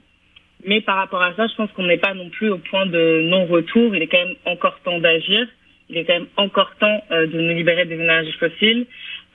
Mais 0.65 0.81
par 0.81 0.97
rapport 0.97 1.23
à 1.23 1.35
ça, 1.35 1.47
je 1.47 1.55
pense 1.55 1.71
qu'on 1.73 1.87
n'est 1.87 1.99
pas 1.99 2.15
non 2.15 2.31
plus 2.31 2.51
au 2.51 2.59
point 2.59 2.87
de 2.87 3.23
non-retour. 3.23 3.95
Il 3.95 4.03
est 4.03 4.09
quand 4.09 4.19
même 4.19 4.37
encore 4.45 4.79
temps 4.81 4.99
d'agir. 4.99 5.47
Il 5.89 5.97
est 5.97 6.05
quand 6.05 6.15
même 6.15 6.29
encore 6.37 6.75
temps 6.81 7.05
euh, 7.11 7.27
de 7.27 7.41
nous 7.41 7.55
libérer 7.55 7.85
des 7.85 7.95
énergies 7.95 8.33
fossiles. 8.33 8.87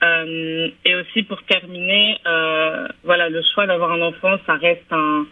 Euh, 0.02 0.68
et 0.84 0.94
aussi 0.96 1.22
pour 1.22 1.42
terminer, 1.44 2.18
euh, 2.26 2.88
voilà, 3.04 3.28
le 3.30 3.42
choix 3.54 3.66
d'avoir 3.66 3.92
un 3.92 4.02
enfant, 4.02 4.36
ça 4.46 4.54
reste 4.54 4.84
un 4.90 5.26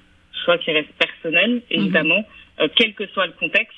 choix 0.45 0.57
qui 0.59 0.73
reste 0.73 0.91
personnel, 0.99 1.61
évidemment, 1.71 2.25
mmh. 2.59 2.67
quel 2.77 2.95
que 2.95 3.07
soit 3.09 3.27
le 3.27 3.33
contexte. 3.33 3.77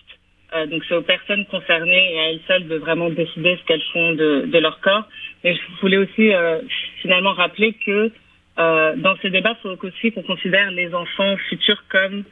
donc 0.71 0.83
c'est 0.89 0.95
aux 0.95 1.03
personnes 1.03 1.45
concernées 1.47 2.15
et 2.15 2.21
à 2.21 2.31
elles 2.31 2.41
seules 2.47 2.69
de 2.69 2.77
vraiment 2.77 3.11
décider 3.11 3.59
ce 3.61 3.67
qu'elles 3.67 3.83
font 3.93 4.13
de, 4.13 4.47
de, 4.47 4.59
leur 4.59 4.81
corps. 4.81 5.05
Mais 5.43 5.55
je 5.55 5.81
voulais 5.81 5.97
aussi 5.97 6.31
finalement 7.03 7.33
rappeler 7.33 7.75
que 7.85 8.13
euh, 8.59 8.95
dans 8.97 9.17
ces 9.23 9.31
débats, 9.31 9.57
il 9.65 9.77
faut 9.77 9.87
aussi 9.87 10.13
qu'on 10.13 10.23
considère 10.23 10.71
les 10.71 10.95
enfants 10.95 11.37
futurs 11.49 11.83
comme 11.89 12.25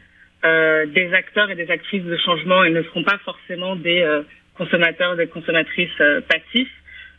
euh, 0.45 0.87
des 0.87 1.13
acteurs 1.15 1.51
et 1.51 1.55
des 1.55 1.71
actrices 1.71 2.05
de 2.05 2.17
changement 2.17 2.65
et 2.65 2.71
ne 2.71 2.83
seront 2.83 3.03
pas 3.03 3.19
forcément 3.25 3.77
des 3.77 4.01
euh, 4.01 4.23
consommateurs, 4.55 5.17
des 5.17 5.27
consommatrices 5.27 5.91
euh, 6.01 6.21
passifs. 6.21 6.71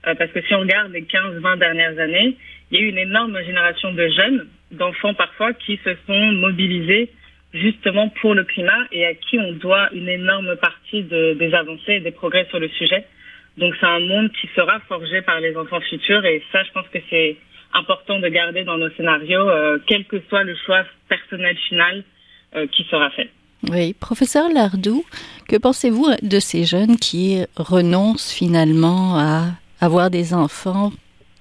Euh, 0.08 0.16
parce 0.16 0.32
que 0.32 0.42
si 0.42 0.54
on 0.54 0.60
regarde 0.62 0.92
les 0.92 1.04
15-20 1.04 1.58
dernières 1.58 1.98
années, 2.00 2.38
il 2.72 2.80
y 2.80 2.82
a 2.82 2.86
eu 2.86 2.90
une 2.90 2.98
énorme 2.98 3.42
génération 3.44 3.94
de 3.94 4.08
jeunes, 4.10 4.48
d'enfants 4.72 5.14
parfois, 5.14 5.54
qui 5.54 5.80
se 5.84 5.96
sont 6.08 6.32
mobilisés 6.34 7.10
justement 7.54 8.10
pour 8.22 8.34
le 8.34 8.44
climat 8.44 8.88
et 8.92 9.06
à 9.06 9.14
qui 9.14 9.38
on 9.38 9.54
doit 9.54 9.90
une 9.94 10.10
énorme 10.10 10.56
partie 10.58 11.04
de, 11.04 11.34
des 11.34 11.54
avancées 11.54 11.94
et 11.94 12.00
des 12.00 12.12
progrès 12.12 12.46
sur 12.50 12.60
le 12.60 12.68
sujet. 12.70 13.06
Donc 13.58 13.76
c'est 13.80 13.86
un 13.86 14.00
monde 14.00 14.32
qui 14.32 14.50
sera 14.56 14.80
forgé 14.88 15.22
par 15.22 15.40
les 15.40 15.56
enfants 15.56 15.82
futurs 15.82 16.26
et 16.26 16.42
ça, 16.52 16.64
je 16.64 16.72
pense 16.72 16.88
que 16.88 16.98
c'est 17.10 17.38
important 17.74 18.20
de 18.20 18.28
garder 18.30 18.64
dans 18.64 18.78
nos 18.78 18.90
scénarios, 18.92 19.50
euh, 19.50 19.78
quel 19.88 20.06
que 20.06 20.22
soit 20.30 20.44
le 20.44 20.56
choix 20.66 20.84
personnel 21.10 21.58
final 21.70 22.04
euh, 22.56 22.68
qui 22.68 22.84
sera 22.90 23.10
fait. 23.12 23.30
Oui, 23.72 23.94
professeur 23.94 24.50
Lardou, 24.54 25.06
que 25.48 25.56
pensez-vous 25.56 26.08
de 26.22 26.40
ces 26.40 26.66
jeunes 26.66 26.98
qui 26.98 27.44
renoncent 27.56 28.32
finalement 28.32 29.18
à 29.18 29.46
avoir 29.80 30.10
des 30.10 30.34
enfants 30.34 30.92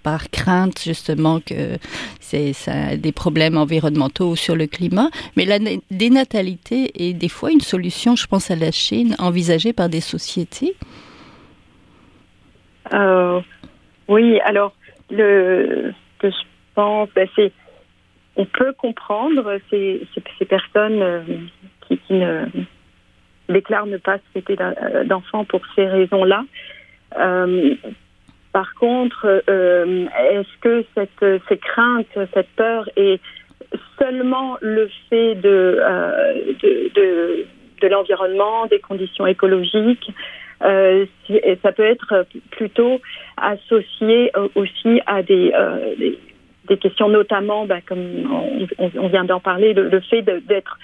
par 0.03 0.31
crainte 0.31 0.81
justement 0.83 1.41
que 1.41 1.79
c'est 2.21 2.53
des 2.97 3.13
problèmes 3.13 3.57
environnementaux 3.57 4.37
sur 4.37 4.57
le 4.57 4.67
climat, 4.67 5.11
mais 5.37 5.45
la 5.45 5.59
dénatalité 5.91 6.91
est 6.95 7.13
des 7.13 7.29
fois 7.29 7.51
une 7.51 7.61
solution, 7.61 8.17
je 8.17 8.27
pense 8.27 8.51
à 8.51 8.57
la 8.57 8.71
Chine, 8.71 9.15
envisagée 9.19 9.73
par 9.73 9.89
des 9.89 10.01
sociétés. 10.01 10.75
Euh, 12.93 13.41
oui, 14.09 14.41
alors 14.41 14.73
le, 15.11 15.93
je 16.31 16.75
pense, 16.75 17.09
ben, 17.15 17.29
on 18.37 18.45
peut 18.45 18.73
comprendre 18.73 19.59
ces, 19.71 20.07
personnes 20.49 21.03
euh, 21.03 21.21
qui, 21.87 22.01
ne 22.11 22.47
déclarent 23.49 23.87
ne 23.87 23.99
pas 23.99 24.19
souhaiter 24.33 24.57
euh, 24.61 25.05
d'enfants 25.05 25.45
pour 25.45 25.61
ces 25.75 25.87
raisons-là. 25.87 26.45
Euh, 27.19 27.75
par 28.53 28.75
contre, 28.75 29.43
est-ce 29.49 30.59
que 30.61 30.85
cette, 30.95 31.43
ces 31.49 31.57
craintes, 31.57 32.07
cette 32.35 32.51
peur 32.55 32.87
est 32.97 33.19
seulement 33.99 34.59
le 34.61 34.91
fait 35.09 35.35
de 35.37 35.79
l'environnement, 37.83 38.67
des 38.67 38.79
conditions 38.79 39.27
écologiques? 39.27 40.13
Euh, 40.65 41.07
ça 41.63 41.73
peut 41.73 41.85
être 41.85 42.27
plutôt 42.51 43.01
associé 43.37 44.31
euh, 44.37 44.49
aussi 44.55 45.01
à 45.07 45.23
des, 45.23 45.53
euh, 45.55 46.77
questions, 46.81 47.09
notamment, 47.09 47.67
bah, 47.67 47.81
comme 47.87 48.69
on, 48.79 49.09
vient 49.09 49.25
d'en 49.25 49.41
parler, 49.41 49.75
le, 49.75 49.89
le 49.89 50.01
fait 50.01 50.23
d'être 50.23 50.79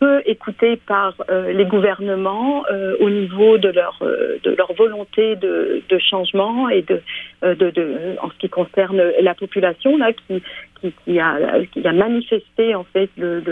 peu 0.00 0.22
écouté 0.24 0.76
par 0.76 1.14
euh, 1.28 1.52
les 1.52 1.66
gouvernements 1.66 2.64
euh, 2.72 2.96
au 3.00 3.10
niveau 3.10 3.58
de 3.58 3.68
leur 3.68 3.98
euh, 4.02 4.38
de 4.42 4.50
leur 4.52 4.72
volonté 4.72 5.36
de, 5.36 5.82
changement 5.98 6.70
et 6.70 6.82
de, 6.82 7.02
de, 7.42 7.70
de 7.70 8.16
en 8.22 8.30
ce 8.30 8.38
qui 8.38 8.48
concerne 8.48 9.02
la 9.20 9.34
population 9.34 9.98
là 9.98 10.12
qui 10.12 10.42
qui, 10.80 10.94
qui 11.04 11.20
a 11.20 11.92
manifesté 11.92 12.74
en 12.74 12.84
fait 12.84 13.10
le 13.18 13.42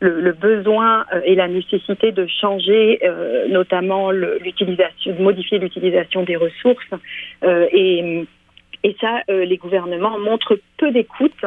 le, 0.00 0.32
besoin 0.32 1.06
et 1.24 1.34
la 1.34 1.48
nécessité 1.48 2.12
de 2.12 2.26
changer 2.26 3.00
notamment 3.48 4.10
l'utilisation 4.10 5.14
de 5.14 5.22
modifier 5.22 5.58
l'utilisation 5.58 6.24
des 6.24 6.36
ressources 6.36 6.90
et 7.42 8.26
et 8.86 8.94
ça, 9.00 9.22
les 9.28 9.56
gouvernements 9.56 10.18
montrent 10.18 10.58
peu 10.76 10.90
d'écoute 10.90 11.42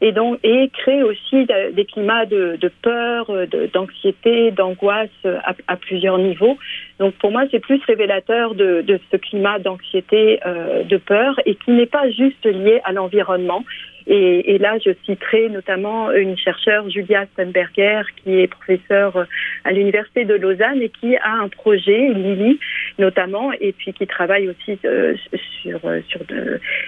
et 0.00 0.12
donc 0.12 0.38
et 0.42 0.70
créent 0.70 1.02
aussi 1.02 1.46
des 1.72 1.84
climats 1.84 2.26
de, 2.26 2.70
peur, 2.82 3.30
d'anxiété, 3.72 4.50
d'angoisse 4.50 5.08
à, 5.24 5.54
à, 5.66 5.76
plusieurs 5.76 6.18
niveaux. 6.18 6.56
Donc 6.98 7.14
pour 7.14 7.30
moi, 7.30 7.44
c'est 7.50 7.60
plus 7.60 7.80
révélateur 7.84 8.54
de, 8.54 8.84
ce 9.10 9.16
climat 9.16 9.58
d'anxiété, 9.58 10.40
euh, 10.46 10.82
de 10.84 10.96
peur, 10.96 11.40
et 11.46 11.54
qui 11.54 11.72
n'est 11.72 11.86
pas 11.86 12.10
juste 12.10 12.44
lié 12.44 12.80
à 12.84 12.92
l'environnement. 12.92 13.64
Et, 14.10 14.56
là, 14.56 14.78
je 14.82 14.90
citerai 15.04 15.50
notamment 15.50 16.10
une 16.12 16.38
chercheure, 16.38 16.88
Julia 16.88 17.26
Stenberger, 17.34 18.00
qui 18.16 18.40
est 18.40 18.46
professeure 18.46 19.26
à 19.64 19.72
l'Université 19.72 20.24
de 20.24 20.32
Lausanne 20.32 20.80
et 20.80 20.88
qui 20.88 21.14
a 21.18 21.32
un 21.42 21.48
projet, 21.48 22.08
Lily 22.14 22.58
notamment, 22.98 23.52
et 23.60 23.72
puis 23.72 23.92
qui 23.92 24.06
travaille 24.06 24.48
aussi 24.48 24.78
euh, 24.86 25.14
sur, 25.60 25.78
sur 26.08 26.20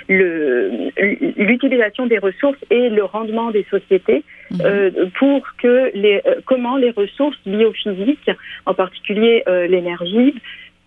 l'utilisation 0.09 2.07
des 2.07 2.17
ressources 2.17 2.59
et 2.71 2.89
rendement 3.03 3.51
des 3.51 3.67
sociétés 3.71 4.25
mmh. 4.51 4.61
euh, 4.65 4.91
pour 5.19 5.43
que 5.59 5.91
les, 5.95 6.21
euh, 6.27 6.37
comment 6.47 6.77
les 6.77 6.91
ressources 6.91 7.39
biophysiques, 7.47 8.31
en 8.67 8.75
particulier 8.75 9.43
euh, 9.49 9.67
l'énergie, 9.67 10.35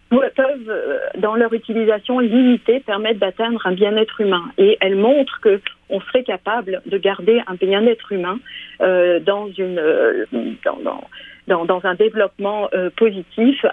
peuvent, 0.10 1.01
dans 1.17 1.36
leur 1.36 1.53
utilisation 1.53 2.20
limitée, 2.20 2.79
permettre 2.82 3.20
d'atteindre 3.20 3.65
un 3.65 3.72
bien-être 3.72 4.22
humain. 4.22 4.43
Et 4.58 4.77
elle 4.79 4.96
montre 4.96 5.39
que 5.41 5.60
on 5.89 6.01
serait 6.01 6.24
capable 6.24 6.82
de 6.86 6.98
garder 6.98 7.41
un 7.48 7.55
bien-être 7.55 8.12
humain 8.12 8.39
euh, 8.82 9.20
dans 9.20 9.48
une 9.50 9.82
dans, 10.65 11.08
dans, 11.48 11.65
dans, 11.65 11.86
un 11.86 11.96
développement 11.96 12.70
euh, 12.74 12.89
positif 12.96 13.65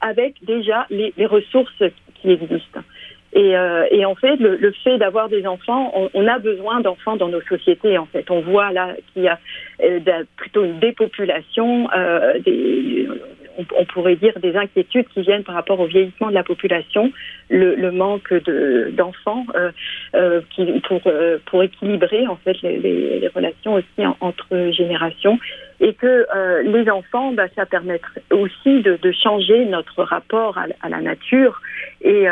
avec 0.00 0.34
déjà 0.44 0.86
les, 0.90 1.12
les, 1.16 1.26
ressources 1.26 1.82
qui 2.14 2.30
existent. 2.30 2.80
Et, 3.36 3.54
euh, 3.54 3.86
et 3.90 4.06
en 4.06 4.14
fait, 4.14 4.36
le, 4.36 4.56
le 4.56 4.72
fait 4.82 4.96
d'avoir 4.96 5.28
des 5.28 5.46
enfants, 5.46 5.92
on, 5.94 6.08
on 6.14 6.26
a 6.26 6.38
besoin 6.38 6.80
d'enfants 6.80 7.16
dans 7.16 7.28
nos 7.28 7.42
sociétés. 7.42 7.98
En 7.98 8.06
fait, 8.06 8.30
on 8.30 8.40
voit 8.40 8.72
là 8.72 8.94
qu'il 9.12 9.24
y 9.24 9.28
a 9.28 9.38
euh, 9.84 10.00
plutôt 10.36 10.64
une 10.64 10.78
dépopulation. 10.78 11.88
Des, 12.42 13.06
on, 13.58 13.84
pourrait 13.86 14.16
dire 14.16 14.38
des 14.40 14.56
inquiétudes 14.56 15.08
qui 15.08 15.20
viennent 15.20 15.44
par 15.44 15.54
rapport 15.54 15.80
au 15.80 15.86
vieillissement 15.86 16.28
de 16.28 16.34
la 16.34 16.44
population, 16.44 17.12
le, 17.50 17.90
manque 17.90 18.32
d'enfants 18.92 19.46
qui 20.50 20.80
pour 20.86 21.00
pour 21.46 21.62
équilibrer 21.62 22.26
en 22.26 22.36
fait 22.36 22.60
les, 22.62 23.30
relations 23.34 23.74
aussi 23.74 24.06
entre 24.20 24.72
générations 24.72 25.38
et 25.80 25.94
que 25.94 26.26
les 26.64 26.90
enfants, 26.90 27.32
bah, 27.32 27.46
ça 27.54 27.64
permettrait 27.64 28.22
aussi 28.30 28.82
de, 28.82 29.12
changer 29.12 29.64
notre 29.64 30.02
rapport 30.02 30.58
à, 30.58 30.88
la 30.90 31.00
nature 31.00 31.62
et 32.02 32.26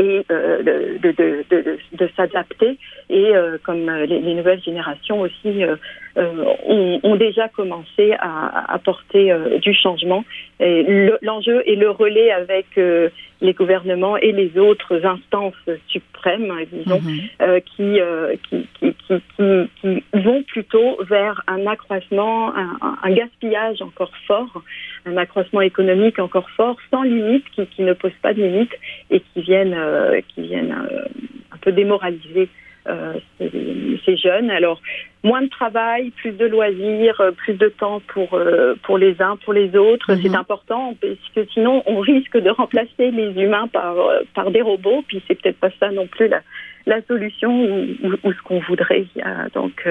et 0.00 0.24
euh, 0.30 0.62
de, 0.98 1.12
de, 1.12 1.44
de, 1.50 1.78
de 1.92 2.10
s'adapter. 2.16 2.78
Et 3.10 3.34
euh, 3.34 3.58
comme 3.62 3.90
les, 3.90 4.20
les, 4.20 4.34
nouvelles 4.34 4.62
générations 4.62 5.20
aussi 5.20 5.64
euh, 5.64 5.76
ont, 6.16 7.00
ont, 7.02 7.16
déjà 7.16 7.48
commencé 7.48 8.14
à 8.18 8.72
apporter 8.72 9.34
du 9.60 9.74
changement. 9.74 10.24
L'enjeu 10.60 11.62
est 11.68 11.76
le 11.76 11.90
relais 11.90 12.30
avec 12.30 12.66
les 12.76 13.52
gouvernements 13.52 14.16
et 14.16 14.32
les 14.32 14.58
autres 14.58 15.04
instances 15.04 15.54
suprêmes, 15.88 16.52
disons, 16.72 17.00
mhm. 17.00 17.60
qui, 17.60 18.00
qui, 18.48 18.66
qui, 18.78 18.94
qui, 19.08 19.70
qui, 19.80 20.04
vont 20.12 20.42
plutôt 20.42 20.98
vers 21.04 21.42
un 21.46 21.66
accroissement, 21.66 22.54
un, 22.56 22.98
un, 23.02 23.10
gaspillage 23.10 23.80
encore 23.82 24.12
fort, 24.26 24.62
un 25.06 25.16
accroissement 25.16 25.60
économique 25.60 26.18
encore 26.18 26.50
fort, 26.50 26.76
sans 26.90 27.02
limite, 27.02 27.44
qui, 27.54 27.66
qui 27.66 27.82
ne 27.82 27.92
pose 27.92 28.12
pas 28.22 28.34
de 28.34 28.42
limite 28.42 28.72
et 29.10 29.20
qui 29.20 29.42
viennent 29.42 29.74
euh, 29.74 30.20
qui 30.28 30.42
viennent 30.42 30.72
euh, 30.72 31.04
un 31.52 31.56
peu 31.58 31.72
démoraliser 31.72 32.48
euh, 32.48 32.69
ces, 32.86 34.16
jeunes. 34.16 34.50
Alors, 34.50 34.80
moins 35.22 35.42
de 35.42 35.48
travail, 35.48 36.10
plus 36.10 36.32
de 36.32 36.46
loisirs, 36.46 37.22
plus 37.36 37.54
de 37.54 37.68
temps 37.68 38.00
pour, 38.08 38.38
pour 38.82 38.98
les 38.98 39.20
uns, 39.20 39.36
pour 39.44 39.52
les 39.52 39.76
autres, 39.76 40.14
c'est 40.16 40.28
mhm. 40.28 40.34
important 40.34 40.94
parce 41.00 41.14
que 41.34 41.52
sinon 41.52 41.82
on 41.86 42.00
risque 42.00 42.36
de 42.36 42.50
remplacer 42.50 43.10
les 43.10 43.32
humains 43.40 43.68
par, 43.68 43.94
par 44.34 44.50
des 44.50 44.62
robots, 44.62 45.04
puis 45.06 45.22
c'est 45.28 45.40
peut-être 45.40 45.58
pas 45.58 45.70
ça 45.78 45.90
non 45.90 46.06
plus 46.06 46.28
la, 46.28 46.40
la 46.86 47.02
solution 47.02 47.50
ou, 47.64 47.86
ou, 48.24 48.32
ce 48.32 48.42
qu'on 48.42 48.60
voudrait. 48.60 49.06
Donc, 49.54 49.86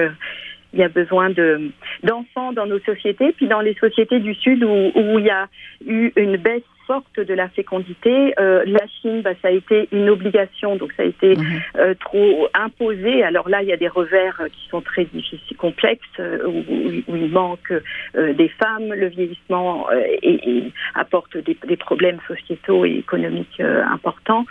il 0.72 0.80
y 0.80 0.82
a 0.82 0.88
besoin 0.88 1.30
de 1.30 1.70
d'enfants 2.02 2.52
dans 2.52 2.66
nos 2.66 2.80
sociétés, 2.80 3.32
puis 3.32 3.48
dans 3.48 3.60
les 3.60 3.74
sociétés 3.74 4.20
du 4.20 4.34
Sud 4.34 4.64
où, 4.64 4.92
où 4.94 5.18
il 5.18 5.26
y 5.26 5.30
a 5.30 5.48
eu 5.86 6.12
une 6.16 6.36
baisse 6.36 6.62
forte 6.90 7.20
de 7.20 7.34
la 7.34 7.48
fécondité. 7.48 8.34
Euh, 8.40 8.64
la 8.66 8.84
Chine, 8.88 9.22
bah, 9.22 9.30
ça 9.40 9.46
a 9.46 9.52
été 9.52 9.88
une 9.92 10.10
obligation, 10.10 10.74
donc 10.74 10.92
ça 10.96 11.04
a 11.04 11.06
été 11.06 11.36
mhm. 11.36 11.60
euh, 11.76 11.94
trop 12.00 12.48
imposé. 12.52 13.22
Alors 13.22 13.48
là, 13.48 13.62
il 13.62 13.68
y 13.68 13.72
a 13.72 13.76
des 13.76 13.86
revers 13.86 14.40
euh, 14.40 14.48
qui 14.48 14.68
sont 14.68 14.80
très 14.80 15.04
difficiles, 15.04 15.56
complexes, 15.56 16.18
où, 16.18 16.64
où, 17.06 17.16
il 17.16 17.30
manque 17.30 17.72
des 18.14 18.48
femmes, 18.48 18.92
le 18.92 19.06
vieillissement 19.06 19.86
et, 20.22 20.72
apporte 20.94 21.36
des, 21.36 21.56
des, 21.64 21.76
problèmes 21.76 22.18
sociétaux 22.26 22.84
et 22.84 22.94
économiques 23.04 23.60
importants. 23.60 24.46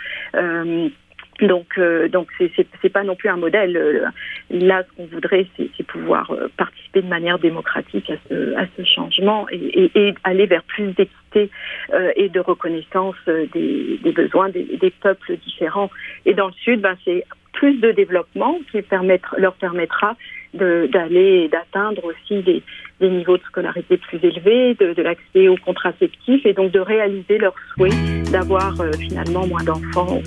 Donc, 1.42 1.78
euh, 1.78 2.08
donc 2.08 2.28
c'est 2.38 2.88
pas 2.88 3.02
non 3.02 3.16
plus 3.16 3.28
un 3.28 3.36
modèle. 3.36 3.76
Euh, 3.76 4.06
là, 4.50 4.82
ce 4.82 4.96
qu'on 4.96 5.06
voudrait, 5.06 5.46
c'est 5.56 5.86
pouvoir 5.86 6.30
euh, 6.30 6.48
participer 6.56 7.02
de 7.02 7.08
manière 7.08 7.38
démocratique 7.38 8.10
à 8.10 8.16
ce, 8.28 8.54
à 8.56 8.66
ce 8.76 8.84
changement 8.84 9.46
et, 9.50 9.90
et, 9.94 10.14
aller 10.24 10.46
vers 10.46 10.62
plus 10.64 10.92
d'équité 10.92 11.50
euh, 11.92 12.12
et 12.16 12.28
de 12.28 12.40
reconnaissance 12.40 13.16
des, 13.26 13.98
des 14.02 14.12
besoins 14.12 14.50
des, 14.50 14.64
des, 14.80 14.90
peuples 14.90 15.36
différents. 15.38 15.90
Et 16.26 16.34
dans 16.34 16.48
le 16.48 16.52
Sud, 16.64 16.80
ben, 16.80 16.96
c'est 17.04 17.24
plus 17.52 17.80
de 17.80 17.90
développement 17.92 18.58
qui 18.70 18.82
permettre, 18.82 19.34
leur 19.38 19.54
permettra 19.54 20.16
d'aller 20.52 21.48
d'atteindre 21.48 22.04
aussi 22.04 22.42
des, 22.42 22.62
des, 23.00 23.08
niveaux 23.08 23.36
de 23.36 23.42
scolarité 23.44 23.96
plus 23.96 24.18
élevés, 24.22 24.74
de, 24.74 24.92
de 24.94 25.02
l'accès 25.02 25.48
aux 25.48 25.56
contraceptifs 25.56 26.44
et 26.44 26.52
donc 26.52 26.72
de 26.72 26.80
réaliser 26.80 27.38
leur 27.38 27.54
souhait 27.74 27.90
d'avoir 28.32 28.74
finalement 28.98 29.46
moins 29.46 29.62
d'enfants. 29.62 30.20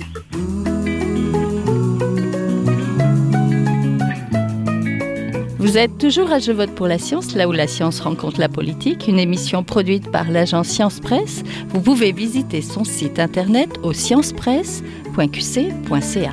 Vous 5.64 5.78
êtes 5.78 5.96
toujours 5.96 6.30
à 6.30 6.40
Je 6.40 6.52
vote 6.52 6.74
pour 6.74 6.86
la 6.86 6.98
science, 6.98 7.34
là 7.34 7.48
où 7.48 7.52
la 7.52 7.66
science 7.66 8.00
rencontre 8.00 8.38
la 8.38 8.50
politique, 8.50 9.08
une 9.08 9.18
émission 9.18 9.64
produite 9.64 10.12
par 10.12 10.30
l'agence 10.30 10.68
Science 10.68 11.00
Presse. 11.00 11.42
Vous 11.68 11.80
pouvez 11.80 12.12
visiter 12.12 12.60
son 12.60 12.84
site 12.84 13.18
internet 13.18 13.70
au 13.82 13.94
sciencepresse.qc.ca. 13.94 16.32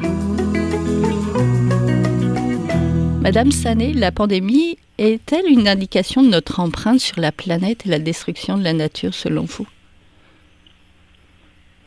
Madame 3.21 3.51
Sané, 3.51 3.93
la 3.93 4.11
pandémie 4.11 4.77
est-elle 4.97 5.47
une 5.47 5.69
indication 5.69 6.23
de 6.23 6.27
notre 6.27 6.59
empreinte 6.59 6.99
sur 6.99 7.21
la 7.21 7.31
planète 7.31 7.85
et 7.85 7.89
la 7.89 7.99
destruction 7.99 8.57
de 8.57 8.65
la 8.65 8.73
nature 8.73 9.13
selon 9.13 9.43
vous? 9.43 9.65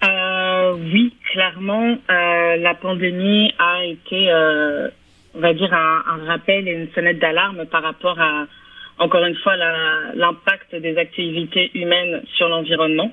Euh, 0.03 0.77
Oui, 0.79 1.15
clairement, 1.31 1.99
euh, 2.11 2.57
la 2.57 2.75
pandémie 2.75 3.53
a 3.59 3.85
été 3.85 4.31
euh, 4.31 4.89
on 5.35 5.41
va 5.41 5.53
dire, 5.53 5.73
un, 5.73 6.25
rappel 6.27 6.69
et 6.69 6.73
une 6.73 6.93
sonnette 6.93 7.19
d'alarme 7.19 7.67
par 7.67 7.83
rapport 7.83 8.19
à, 8.21 8.47
encore 8.99 9.25
une 9.25 9.35
fois, 9.37 9.57
l'impact 10.15 10.75
des 10.77 10.97
activités 10.97 11.71
humaines 11.75 12.23
sur 12.37 12.49
l'environnement. 12.49 13.13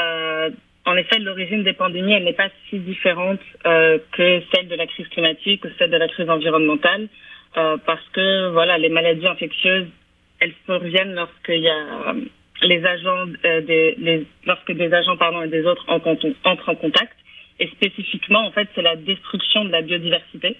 Euh, 0.00 0.50
en 0.84 0.96
effet, 0.96 1.18
l'origine 1.18 1.64
des 1.64 1.72
pandémies, 1.72 2.12
elle 2.12 2.24
n'est 2.24 2.34
pas 2.34 2.50
si 2.68 2.78
différente 2.78 3.40
euh, 3.66 3.98
que 4.12 4.42
celle 4.54 4.68
de 4.68 4.76
la 4.76 4.86
crise 4.86 5.08
climatique 5.08 5.64
ou 5.64 5.68
celle 5.78 5.90
de 5.90 5.96
la 5.96 6.08
crise 6.08 6.28
environnementale, 6.28 7.08
euh, 7.56 7.76
parce 7.84 8.06
que 8.12 8.50
voilà, 8.50 8.76
les 8.78 8.90
maladies 8.90 9.26
infectieuses, 9.26 9.86
elles 10.40 10.54
surviennent 10.66 11.14
lorsqu'il 11.14 11.62
y 11.62 11.68
a 11.68 12.14
les 12.62 12.84
agents, 12.84 13.26
des, 13.42 14.26
lorsque 14.46 14.72
des 14.72 14.92
agents 14.92 15.16
pardon 15.16 15.42
et 15.42 15.48
des 15.48 15.64
autres 15.64 15.84
entrent 15.88 16.68
en 16.68 16.74
contact. 16.74 17.12
Et 17.58 17.68
spécifiquement, 17.68 18.46
en 18.46 18.50
fait, 18.50 18.68
c'est 18.74 18.82
la 18.82 18.96
destruction 18.96 19.64
de 19.64 19.70
la 19.70 19.80
biodiversité 19.80 20.58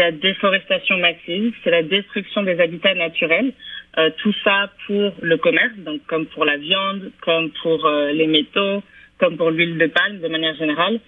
c'est 0.00 0.10
la 0.10 0.12
déforestation 0.12 0.96
massive, 0.96 1.54
c'est 1.62 1.70
la 1.70 1.82
destruction 1.82 2.42
des 2.42 2.58
habitats 2.58 2.94
naturels. 2.94 3.52
Euh, 3.98 4.10
tout 4.18 4.32
ça 4.44 4.70
pour 4.86 5.12
le 5.20 5.36
commerce, 5.36 5.76
donc 5.78 6.00
comme 6.06 6.26
pour 6.26 6.44
la 6.44 6.56
viande, 6.56 7.10
comme 7.20 7.50
pour 7.62 7.84
euh, 7.84 8.12
les 8.12 8.26
métaux, 8.26 8.82
comme 9.18 9.36
pour 9.36 9.50
l'huile 9.50 9.76
de 9.76 9.86
palme 9.86 10.20
de 10.20 10.28
manière 10.28 10.54
générale, 10.54 11.00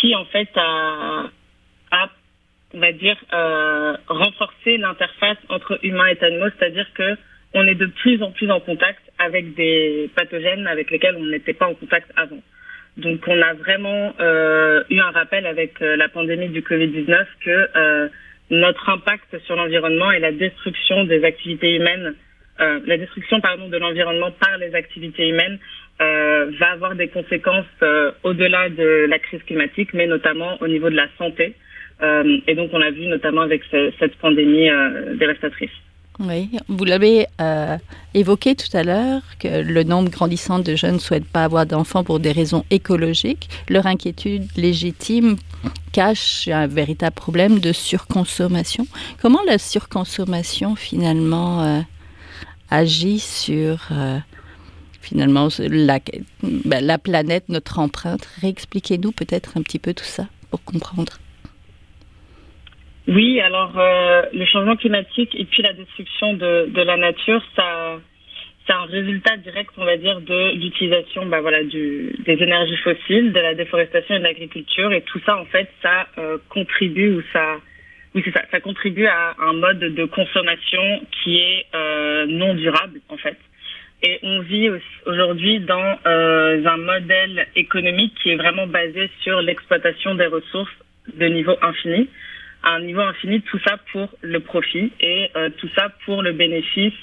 qui 0.00 0.14
en 0.14 0.24
fait 0.26 0.48
a, 0.56 1.28
on 2.72 2.78
va 2.78 2.92
dire, 2.92 3.16
euh, 3.32 3.96
renforcé 4.06 4.78
l'interface 4.78 5.38
entre 5.48 5.78
humains 5.82 6.06
et 6.06 6.24
animaux, 6.24 6.50
c'est-à-dire 6.58 6.86
que 6.94 7.16
on 7.52 7.66
est 7.66 7.74
de 7.74 7.86
plus 7.86 8.22
en 8.22 8.30
plus 8.30 8.50
en 8.50 8.60
contact 8.60 9.02
avec 9.18 9.54
des 9.54 10.08
pathogènes 10.14 10.68
avec 10.68 10.90
lesquels 10.92 11.16
on 11.16 11.24
n'était 11.24 11.52
pas 11.52 11.66
en 11.66 11.74
contact 11.74 12.10
avant. 12.16 12.40
Donc 12.96 13.20
on 13.26 13.42
a 13.42 13.54
vraiment 13.54 14.14
eu 14.88 15.00
un 15.00 15.10
rappel 15.10 15.46
avec 15.46 15.80
la 15.80 16.08
pandémie 16.08 16.48
du 16.48 16.60
Covid-19 16.60 17.26
que 17.44 18.10
notre 18.50 18.88
impact 18.88 19.38
sur 19.46 19.56
l'environnement 19.56 20.10
et 20.10 20.18
la 20.18 20.32
destruction 20.32 21.04
des 21.04 21.24
activités 21.24 21.76
humaines, 21.76 22.14
euh, 22.60 22.80
la 22.84 22.98
destruction 22.98 23.40
pardon 23.40 23.68
de 23.68 23.76
l'environnement 23.76 24.30
par 24.32 24.58
les 24.58 24.74
activités 24.74 25.28
humaines 25.28 25.58
euh, 26.00 26.50
va 26.58 26.72
avoir 26.72 26.94
des 26.94 27.08
conséquences 27.08 27.66
au-delà 28.22 28.68
de 28.68 29.06
la 29.08 29.18
crise 29.18 29.42
climatique, 29.44 29.94
mais 29.94 30.06
notamment 30.06 30.58
au 30.60 30.68
niveau 30.68 30.90
de 30.90 30.96
la 30.96 31.08
santé. 31.18 31.54
et 32.46 32.54
donc 32.54 32.70
on 32.72 32.78
l'a 32.78 32.90
vu 32.90 33.06
notamment 33.06 33.42
avec 33.42 33.62
ce, 33.70 33.92
cette 33.98 34.16
pandémie 34.16 34.70
dévastatrice. 35.14 35.70
Oui, 36.22 36.50
vous 36.68 36.84
l'avez 36.84 37.26
euh, 37.40 37.78
évoqué 38.12 38.54
tout 38.54 38.76
à 38.76 38.82
l'heure, 38.82 39.22
que 39.38 39.48
le 39.48 39.84
nombre 39.84 40.10
grandissant 40.10 40.58
de 40.58 40.76
jeunes 40.76 40.94
ne 40.94 40.98
souhaitent 40.98 41.24
pas 41.24 41.44
avoir 41.44 41.64
d'enfants 41.64 42.04
pour 42.04 42.20
des 42.20 42.32
raisons 42.32 42.66
écologiques. 42.70 43.48
Leur 43.70 43.86
inquiétude 43.86 44.46
légitime 44.54 45.36
cache 45.92 46.46
un 46.48 46.66
véritable 46.66 47.14
problème 47.14 47.58
de 47.58 47.72
surconsommation. 47.72 48.86
Comment 49.22 49.40
la 49.46 49.56
surconsommation 49.56 50.76
finalement 50.76 51.62
euh, 51.62 51.80
agit 52.70 53.18
sur 53.18 53.88
euh, 53.90 54.18
finalement 55.00 55.48
ben, 56.42 56.84
la 56.84 56.98
planète, 56.98 57.48
notre 57.48 57.78
empreinte? 57.78 58.28
Réexpliquez-nous 58.42 59.12
peut-être 59.12 59.56
un 59.56 59.62
petit 59.62 59.78
peu 59.78 59.94
tout 59.94 60.04
ça 60.04 60.26
pour 60.50 60.62
comprendre. 60.64 61.14
Oui, 63.08 63.40
alors 63.40 63.72
euh, 63.78 64.22
le 64.32 64.44
changement 64.44 64.76
climatique 64.76 65.34
et 65.34 65.44
puis 65.44 65.62
la 65.62 65.72
destruction 65.72 66.34
de, 66.34 66.66
de 66.68 66.82
la 66.82 66.96
nature, 66.96 67.42
ça, 67.56 67.98
c'est 68.66 68.72
un 68.72 68.84
résultat 68.84 69.36
direct, 69.38 69.70
on 69.78 69.84
va 69.84 69.96
dire, 69.96 70.20
de 70.20 70.54
l'utilisation, 70.54 71.26
bah 71.26 71.40
voilà, 71.40 71.64
du, 71.64 72.14
des 72.24 72.42
énergies 72.42 72.76
fossiles, 72.76 73.32
de 73.32 73.40
la 73.40 73.54
déforestation 73.54 74.14
et 74.14 74.18
de 74.18 74.24
l'agriculture, 74.24 74.92
et 74.92 75.02
tout 75.02 75.20
ça, 75.26 75.38
en 75.38 75.46
fait, 75.46 75.68
ça 75.82 76.06
euh, 76.18 76.38
contribue 76.50 77.16
ou 77.16 77.22
ça, 77.32 77.56
oui, 78.14 78.22
c'est 78.24 78.32
ça, 78.32 78.42
ça 78.50 78.60
contribue 78.60 79.06
à 79.06 79.34
un 79.40 79.54
mode 79.54 79.78
de 79.78 80.04
consommation 80.04 81.00
qui 81.10 81.38
est 81.38 81.66
euh, 81.74 82.26
non 82.26 82.54
durable, 82.54 83.00
en 83.08 83.16
fait. 83.16 83.36
Et 84.02 84.18
on 84.22 84.40
vit 84.40 84.70
aujourd'hui 85.06 85.60
dans 85.60 85.98
euh, 86.06 86.64
un 86.64 86.76
modèle 86.76 87.46
économique 87.56 88.14
qui 88.22 88.30
est 88.30 88.36
vraiment 88.36 88.66
basé 88.66 89.10
sur 89.22 89.42
l'exploitation 89.42 90.14
des 90.14 90.26
ressources 90.26 90.70
de 91.14 91.26
niveau 91.26 91.56
infini 91.60 92.08
à 92.62 92.74
un 92.74 92.80
niveau 92.80 93.00
infini, 93.00 93.40
tout 93.42 93.58
ça 93.66 93.78
pour 93.92 94.08
le 94.20 94.40
profit 94.40 94.92
et 95.00 95.30
euh, 95.36 95.50
tout 95.58 95.68
ça 95.74 95.90
pour 96.04 96.22
le 96.22 96.32
bénéfice 96.32 96.94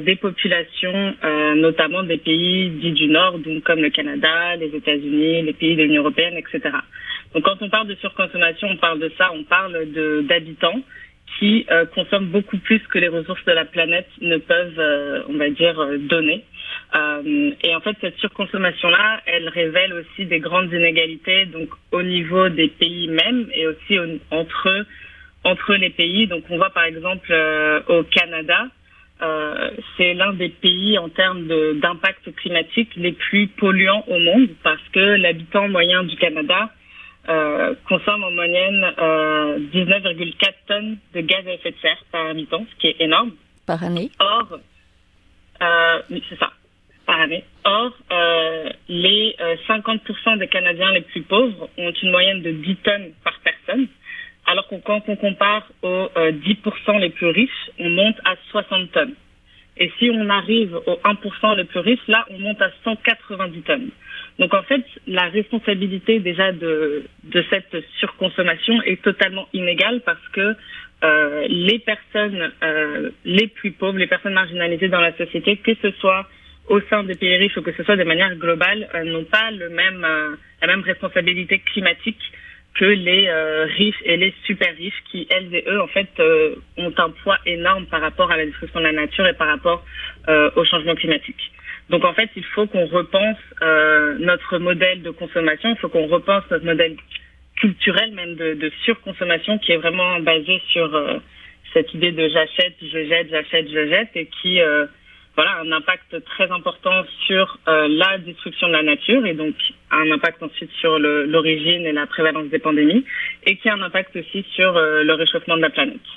des 0.00 0.16
populations, 0.16 1.14
notamment 1.54 2.02
des 2.02 2.18
pays 2.18 2.68
dits 2.68 2.90
du 2.90 3.06
Nord, 3.06 3.38
donc 3.38 3.62
comme 3.62 3.80
le 3.80 3.90
Canada, 3.90 4.56
les 4.56 4.74
États-Unis, 4.74 5.42
les 5.42 5.52
pays 5.52 5.76
de 5.76 5.84
l'Union 5.84 6.02
européenne, 6.02 6.34
etc. 6.36 6.74
Donc 7.32 7.44
quand 7.44 7.62
on 7.62 7.70
parle 7.70 7.86
de 7.86 7.94
surconsommation, 7.94 8.66
on 8.72 8.76
parle 8.78 8.98
de 8.98 9.12
ça, 9.16 9.30
on 9.32 9.44
parle 9.44 9.86
d'habitants 10.26 10.82
qui 11.38 11.66
euh, 11.70 11.86
consomment 11.86 12.26
beaucoup 12.26 12.58
plus 12.58 12.80
que 12.80 12.98
les 12.98 13.08
ressources 13.08 13.44
de 13.44 13.52
la 13.52 13.64
planète 13.64 14.08
ne 14.20 14.38
peuvent, 14.38 14.78
euh, 14.78 15.22
on 15.28 15.34
va 15.34 15.50
dire, 15.50 15.78
euh, 15.78 15.98
donner. 15.98 16.44
et 17.62 17.74
en 17.74 17.80
fait, 17.80 17.96
cette 18.00 18.18
surconsommation-là, 18.18 19.20
elle 19.26 19.48
révèle 19.48 19.92
aussi 19.92 20.26
des 20.26 20.40
grandes 20.40 20.72
inégalités, 20.72 21.46
donc 21.46 21.68
au 21.92 22.02
niveau 22.02 22.48
des 22.48 22.68
pays 22.68 23.08
mêmes 23.08 23.46
et 23.54 23.66
aussi 23.66 23.98
entre 24.30 24.86
entre 25.44 25.74
les 25.74 25.90
pays. 25.90 26.26
Donc, 26.26 26.44
on 26.50 26.56
voit 26.56 26.70
par 26.70 26.84
exemple 26.84 27.32
au 27.88 28.02
Canada, 28.04 28.66
c'est 29.96 30.14
l'un 30.14 30.32
des 30.32 30.48
pays 30.48 30.98
en 30.98 31.08
termes 31.08 31.46
d'impact 31.80 32.34
climatique 32.36 32.90
les 32.96 33.12
plus 33.12 33.48
polluants 33.48 34.04
au 34.08 34.18
monde 34.18 34.48
parce 34.62 34.86
que 34.92 35.16
l'habitant 35.16 35.68
moyen 35.68 36.04
du 36.04 36.16
Canada 36.16 36.70
euh, 37.28 37.74
consomme 37.86 38.24
en 38.24 38.30
moyenne 38.30 38.80
19,4 38.98 38.98
euh, 39.00 40.52
tonnes 40.66 40.96
de 41.14 41.20
gaz 41.20 41.46
à 41.46 41.52
effet 41.52 41.72
de 41.72 41.76
serre 41.82 42.02
par 42.10 42.26
habitant, 42.26 42.64
ce 42.70 42.80
qui 42.80 42.86
est 42.88 43.00
énorme. 43.00 43.32
Par 43.66 43.82
année? 43.82 44.10
Or, 44.18 44.58
euh, 45.60 46.02
c'est 46.08 46.38
ça, 46.38 46.52
par 47.06 47.20
année. 47.20 47.44
Or, 47.64 47.92
les 48.88 49.36
50% 49.68 50.38
des 50.38 50.48
Canadiens 50.48 50.92
les 50.92 51.02
plus 51.02 51.22
pauvres 51.22 51.68
ont 51.76 51.92
une 52.02 52.10
moyenne 52.10 52.42
de 52.42 52.52
10 52.52 52.76
tonnes 52.76 53.12
par 53.22 53.38
personne, 53.40 53.86
alors 54.46 54.66
que 54.68 54.76
quand 54.76 55.02
on 55.08 55.16
compare 55.16 55.66
aux 55.82 56.08
10% 56.16 56.98
les 56.98 57.10
plus 57.10 57.28
riches, 57.28 57.70
on 57.78 57.90
monte 57.90 58.16
à 58.24 58.36
60 58.50 58.92
tonnes. 58.92 59.14
Et 59.76 59.92
si 59.98 60.10
on 60.10 60.28
arrive 60.28 60.74
aux 60.86 60.98
1% 61.04 61.56
les 61.56 61.64
plus 61.64 61.80
riches, 61.80 62.06
là, 62.08 62.24
on 62.30 62.38
monte 62.38 62.60
à 62.62 62.70
190 62.84 63.62
tonnes. 63.62 63.90
Donc 64.38 64.54
en 64.54 64.62
fait, 64.62 64.84
la 65.06 65.28
responsabilité 65.28 66.20
déjà 66.20 66.52
de, 66.52 67.04
de 67.24 67.44
cette 67.50 67.84
surconsommation 67.98 68.80
est 68.82 69.02
totalement 69.02 69.48
inégale 69.52 70.00
parce 70.04 70.26
que 70.32 70.54
euh, 71.04 71.46
les 71.48 71.78
personnes 71.80 72.50
euh, 72.62 73.10
les 73.24 73.48
plus 73.48 73.72
pauvres, 73.72 73.98
les 73.98 74.06
personnes 74.06 74.34
marginalisées 74.34 74.88
dans 74.88 75.00
la 75.00 75.16
société, 75.16 75.56
que 75.56 75.72
ce 75.82 75.90
soit 75.92 76.26
au 76.68 76.80
sein 76.82 77.02
des 77.02 77.14
pays 77.14 77.36
riches 77.36 77.56
ou 77.56 77.62
que 77.62 77.72
ce 77.72 77.82
soit 77.82 77.96
de 77.96 78.04
manière 78.04 78.34
globale, 78.36 78.88
euh, 78.94 79.04
n'ont 79.04 79.24
pas 79.24 79.50
le 79.50 79.70
même, 79.70 80.04
euh, 80.04 80.36
la 80.60 80.66
même 80.68 80.82
responsabilité 80.82 81.60
climatique 81.60 82.20
que 82.74 82.84
les 82.84 83.26
euh, 83.28 83.64
riches 83.64 84.00
et 84.04 84.16
les 84.16 84.32
super 84.44 84.74
riches 84.76 85.02
qui, 85.10 85.26
elles 85.30 85.52
et 85.54 85.64
eux, 85.66 85.80
en 85.80 85.88
fait, 85.88 86.08
ont 86.76 86.92
un 86.96 87.10
poids 87.10 87.38
énorme 87.46 87.86
par 87.86 88.00
rapport 88.00 88.30
à 88.30 88.36
la 88.36 88.46
destruction 88.46 88.78
de 88.80 88.84
la 88.84 88.92
nature 88.92 89.26
et 89.26 89.34
par 89.34 89.48
rapport 89.48 89.84
au 90.28 90.64
changement 90.64 90.94
climatique. 90.94 91.50
Donc 91.90 92.04
en 92.04 92.12
fait, 92.12 92.30
il 92.36 92.44
faut 92.44 92.66
qu'on 92.66 92.86
repense 92.86 93.38
euh, 93.62 94.16
notre 94.18 94.58
modèle 94.58 95.02
de 95.02 95.10
consommation, 95.10 95.70
il 95.70 95.76
faut 95.76 95.88
qu'on 95.88 96.06
repense 96.06 96.44
notre 96.50 96.64
modèle 96.64 96.96
culturel 97.56 98.12
même 98.12 98.36
de, 98.36 98.54
de 98.54 98.70
surconsommation 98.84 99.58
qui 99.58 99.72
est 99.72 99.76
vraiment 99.78 100.20
basé 100.20 100.60
sur 100.70 100.94
euh, 100.94 101.18
cette 101.72 101.92
idée 101.94 102.12
de 102.12 102.28
j'achète, 102.28 102.76
je 102.80 103.06
jette, 103.06 103.28
j'achète, 103.30 103.68
je 103.68 103.88
jette 103.88 104.10
et 104.14 104.26
qui 104.40 104.60
euh, 104.60 104.86
voilà 105.34 105.52
a 105.52 105.60
un 105.60 105.72
impact 105.72 106.24
très 106.24 106.50
important 106.50 107.04
sur 107.26 107.58
euh, 107.68 107.86
la 107.88 108.18
destruction 108.18 108.68
de 108.68 108.72
la 108.72 108.82
nature 108.82 109.24
et 109.26 109.34
donc 109.34 109.54
un 109.90 110.10
impact 110.10 110.42
ensuite 110.42 110.70
sur 110.80 110.98
l'origine 110.98 111.86
et 111.86 111.92
la 111.92 112.06
prévalence 112.06 112.48
des 112.48 112.58
pandémies 112.58 113.04
et 113.46 113.56
qui 113.56 113.68
a 113.68 113.74
un 113.74 113.82
impact 113.82 114.16
aussi 114.16 114.44
sur 114.54 114.76
euh, 114.76 115.04
le 115.04 115.14
réchauffement 115.14 115.56
de 115.56 115.62
la 115.62 115.70
planète. 115.70 116.08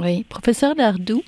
Oui, 0.00 0.24
professeur 0.28 0.74
Lardou, 0.76 1.22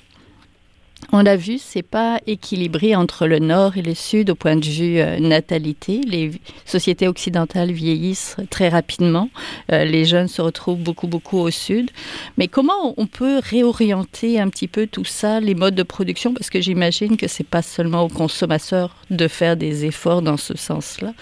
on 1.11 1.21
l'a 1.21 1.35
vu, 1.35 1.57
c'est 1.57 1.83
pas 1.83 2.19
équilibré 2.27 2.95
entre 2.95 3.27
le 3.27 3.39
nord 3.39 3.77
et 3.77 3.81
le 3.81 3.93
sud 3.93 4.29
au 4.29 4.35
point 4.35 4.55
de 4.55 4.65
vue 4.65 4.99
euh, 4.99 5.19
natalité. 5.19 6.01
Les 6.07 6.31
sociétés 6.65 7.07
occidentales 7.07 7.71
vieillissent 7.71 8.37
très 8.49 8.69
rapidement. 8.69 9.29
Euh, 9.71 9.85
les 9.85 10.05
jeunes 10.05 10.27
se 10.27 10.41
retrouvent 10.41 10.81
beaucoup, 10.81 11.07
beaucoup 11.07 11.37
au 11.37 11.51
sud. 11.51 11.91
Mais 12.37 12.47
comment 12.47 12.93
on 12.97 13.07
peut 13.07 13.39
réorienter 13.43 14.39
un 14.39 14.49
petit 14.49 14.67
peu 14.67 14.87
tout 14.87 15.05
ça, 15.05 15.39
les 15.39 15.55
modes 15.55 15.75
de 15.75 15.83
production? 15.83 16.33
Parce 16.33 16.49
que 16.49 16.61
j'imagine 16.61 17.17
que 17.17 17.27
c'est 17.27 17.47
pas 17.47 17.61
seulement 17.61 18.03
aux 18.03 18.09
consommateurs 18.09 18.95
de 19.09 19.27
faire 19.27 19.57
des 19.57 19.85
efforts 19.85 20.21
dans 20.21 20.37
ce 20.37 20.57
sens-là. 20.57 21.13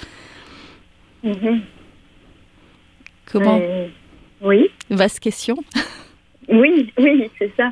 Mm-hmm. 1.24 1.60
Comment? 3.32 3.60
Euh, 3.62 3.88
Oui. 4.42 4.70
Vaste 4.90 5.20
question. 5.20 5.58
oui, 6.50 6.92
oui, 6.98 7.30
c'est 7.40 7.52
ça. 7.56 7.72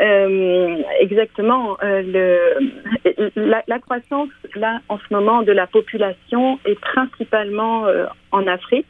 Euh, 0.00 0.82
exactement. 1.00 1.76
Euh, 1.82 2.02
le, 3.36 3.62
la, 3.66 3.78
croissance, 3.78 4.28
là, 4.54 4.80
en 4.88 4.98
ce 4.98 5.04
moment, 5.10 5.42
de 5.42 5.52
la 5.52 5.66
population 5.66 6.58
est 6.64 6.78
principalement 6.78 7.86
euh, 7.86 8.06
en 8.32 8.46
Afrique. 8.46 8.86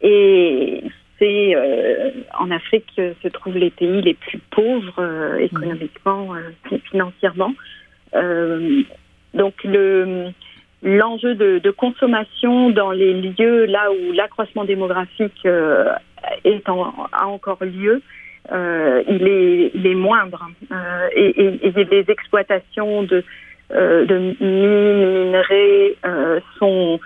Et 0.00 0.82
c'est 1.18 1.54
euh, 1.54 2.10
en 2.38 2.50
Afrique 2.50 2.86
que 2.96 3.14
se 3.22 3.28
trouvent 3.28 3.56
les 3.56 3.70
pays 3.70 4.02
les 4.02 4.14
plus 4.14 4.38
pauvres 4.50 4.98
euh, 4.98 5.38
économiquement, 5.38 6.34
financièrement. 6.90 7.54
donc, 9.34 9.54
le 9.64 10.30
l'enjeu 10.84 11.36
de, 11.36 11.70
consommation 11.70 12.70
dans 12.70 12.90
les 12.90 13.14
lieux 13.14 13.66
là 13.66 13.92
où 13.92 14.12
l'accroissement 14.12 14.64
démographique 14.64 15.46
a 15.46 17.26
encore 17.28 17.62
lieu, 17.62 18.02
euh, 18.50 19.02
il, 19.08 19.28
est, 19.28 19.70
il 19.74 19.86
est 19.86 19.94
moindre. 19.94 20.48
Euh, 20.70 21.08
et, 21.14 21.44
et, 21.44 21.66
et, 21.68 21.84
les 21.84 22.10
exploitations 22.10 23.04
de, 23.04 23.22
euh, 23.72 24.04
de 24.04 24.18
mines, 24.18 25.24
minerais 25.24 25.94
euh, 26.04 26.40
sont 26.58 27.00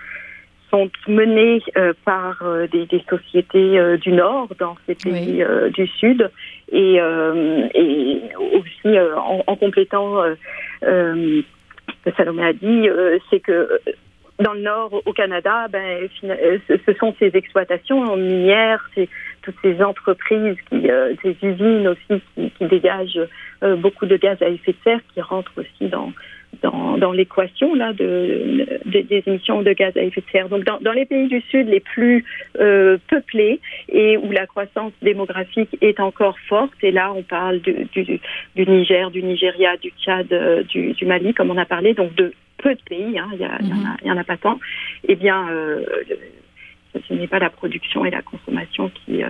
sont 0.69 0.89
menées 1.07 1.61
euh, 1.77 1.93
par 2.03 2.43
des, 2.73 2.85
des, 2.87 3.01
sociétés 3.09 3.97
du 3.99 4.11
Nord 4.11 4.49
dans 4.59 4.75
ces 4.85 4.95
pays 4.95 5.41
oui. 5.41 5.71
du 5.71 5.87
Sud 5.87 6.29
et, 6.73 6.95
et 6.95 8.21
aussi 8.35 8.99
en, 8.99 9.43
en, 9.47 9.55
complétant 9.55 10.21
ce 10.81 11.43
que 12.03 12.11
Salomé 12.17 12.43
a 12.47 12.51
dit, 12.51 12.89
c'est 13.29 13.39
que 13.39 13.79
dans 14.39 14.53
le 14.53 14.61
Nord, 14.61 15.01
au 15.05 15.13
Canada, 15.13 15.67
ben, 15.69 16.09
ce 16.21 16.93
sont 16.99 17.15
ces 17.17 17.31
exploitations 17.33 18.17
minières, 18.17 18.89
toutes 19.47 19.61
ces 19.61 19.81
entreprises, 19.81 20.57
qui, 20.69 20.91
euh, 20.91 21.13
ces 21.21 21.37
usines 21.41 21.87
aussi 21.87 22.21
qui, 22.35 22.51
qui 22.51 22.65
dégagent 22.65 23.21
euh, 23.63 23.77
beaucoup 23.77 24.05
de 24.05 24.17
gaz 24.17 24.37
à 24.41 24.49
effet 24.49 24.73
de 24.73 24.77
serre, 24.83 24.99
qui 25.13 25.21
rentrent 25.21 25.53
aussi 25.57 25.87
dans 25.87 26.11
dans, 26.63 26.97
dans 26.97 27.11
l'équation 27.11 27.75
là 27.75 27.91
de, 27.93 28.65
de, 28.85 29.01
des 29.01 29.23
émissions 29.27 29.61
de 29.61 29.73
gaz 29.73 29.95
à 29.95 30.01
effet 30.01 30.21
de 30.21 30.31
serre. 30.31 30.49
Donc 30.49 30.63
dans, 30.65 30.79
dans 30.79 30.91
les 30.91 31.05
pays 31.05 31.27
du 31.27 31.41
Sud 31.49 31.67
les 31.69 31.79
plus 31.81 32.25
euh, 32.59 32.97
peuplés 33.09 33.59
et 33.89 34.17
où 34.17 34.31
la 34.31 34.47
croissance 34.47 34.91
démographique 35.01 35.77
est 35.81 35.99
encore 35.99 36.37
forte, 36.49 36.73
et 36.81 36.91
là 36.91 37.13
on 37.13 37.21
parle 37.21 37.59
du, 37.59 37.85
du, 37.93 38.19
du 38.55 38.65
Niger, 38.65 39.11
du 39.11 39.23
Nigeria, 39.23 39.77
du 39.77 39.91
Tchad, 39.99 40.27
du, 40.69 40.93
du 40.93 41.05
Mali, 41.05 41.33
comme 41.33 41.51
on 41.51 41.57
a 41.57 41.65
parlé, 41.65 41.93
donc 41.93 42.13
de 42.15 42.33
peu 42.57 42.73
de 42.73 42.81
pays, 42.81 43.17
hein, 43.19 43.29
il, 43.33 43.39
y 43.39 43.45
a, 43.45 43.57
il, 43.61 43.67
y 44.07 44.11
en 44.11 44.17
a, 44.17 44.21
en 44.21 44.23
pas 44.23 44.37
tant, 44.37 44.59
eh 45.07 45.15
bien 45.15 45.47
euh, 45.49 45.83
ce 47.07 47.13
n'est 47.13 47.27
pas 47.27 47.39
la 47.39 47.49
production 47.49 48.05
et 48.05 48.11
la 48.11 48.21
consommation 48.21 48.89
qui, 48.89 49.23
euh, 49.23 49.29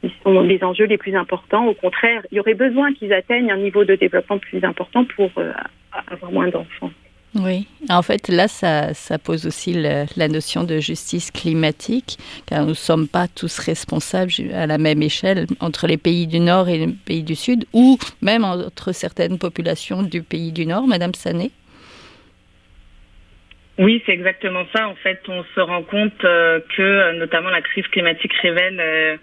qui 0.00 0.12
sont 0.22 0.40
les 0.40 0.62
enjeux 0.62 0.86
les 0.86 0.98
plus 0.98 1.14
importants. 1.14 1.66
Au 1.66 1.74
contraire, 1.74 2.22
il 2.30 2.36
y 2.36 2.40
aurait 2.40 2.54
besoin 2.54 2.92
qu'ils 2.94 3.12
atteignent 3.12 3.50
un 3.50 3.56
niveau 3.56 3.84
de 3.84 3.94
développement 3.94 4.38
plus 4.38 4.62
important 4.64 5.04
pour 5.04 5.30
euh, 5.38 5.52
avoir 6.10 6.32
moins 6.32 6.48
d'enfants. 6.48 6.90
Oui, 7.34 7.66
en 7.90 8.02
fait, 8.02 8.28
là, 8.28 8.48
ça, 8.48 9.18
pose 9.18 9.46
aussi 9.46 9.74
la 9.74 10.28
notion 10.28 10.64
de 10.64 10.78
justice 10.78 11.30
climatique, 11.30 12.18
car 12.46 12.62
nous 12.62 12.70
ne 12.70 12.74
sommes 12.74 13.06
pas 13.06 13.28
tous 13.28 13.58
responsables 13.58 14.32
à 14.54 14.66
la 14.66 14.78
même 14.78 15.02
échelle 15.02 15.46
entre 15.60 15.86
les 15.86 15.98
pays 15.98 16.26
du 16.26 16.40
Nord 16.40 16.68
et 16.68 16.78
les 16.78 16.88
pays 16.88 17.22
du 17.22 17.36
Sud, 17.36 17.66
ou 17.74 17.98
même 18.22 18.44
entre 18.44 18.92
certaines 18.92 19.38
populations 19.38 20.02
du 20.02 20.22
pays 20.22 20.52
du 20.52 20.64
Nord, 20.64 20.86
Madame 20.86 21.14
Sané. 21.14 21.50
Oui, 23.78 24.02
c'est 24.04 24.12
exactement 24.12 24.66
ça. 24.74 24.88
En 24.88 24.96
fait, 24.96 25.20
on 25.28 25.44
se 25.54 25.60
rend 25.60 25.82
compte 25.82 26.24
euh, 26.24 26.60
que 26.76 27.12
notamment 27.18 27.50
la 27.50 27.62
crise 27.62 27.86
climatique 27.88 28.32
révèle 28.42 28.80
euh, 28.80 29.16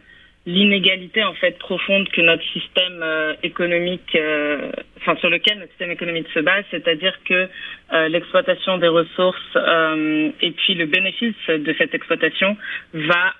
l'inégalité 0.45 1.23
en 1.23 1.33
fait 1.33 1.57
profonde 1.57 2.07
que 2.09 2.21
notre 2.21 2.43
système 2.53 3.01
euh, 3.01 3.33
économique, 3.41 4.15
euh, 4.15 4.71
enfin 4.97 5.15
sur 5.17 5.29
lequel 5.29 5.57
notre 5.57 5.71
système 5.71 5.91
économique 5.91 6.27
se 6.33 6.39
base, 6.39 6.63
c'est-à-dire 6.69 7.17
que 7.27 7.49
euh, 7.93 8.07
l'exploitation 8.09 8.77
des 8.77 8.87
ressources 8.87 9.57
et 10.41 10.51
puis 10.51 10.75
le 10.75 10.85
bénéfice 10.85 11.35
de 11.47 11.75
cette 11.77 11.93
exploitation 11.95 12.57
va 12.93 13.33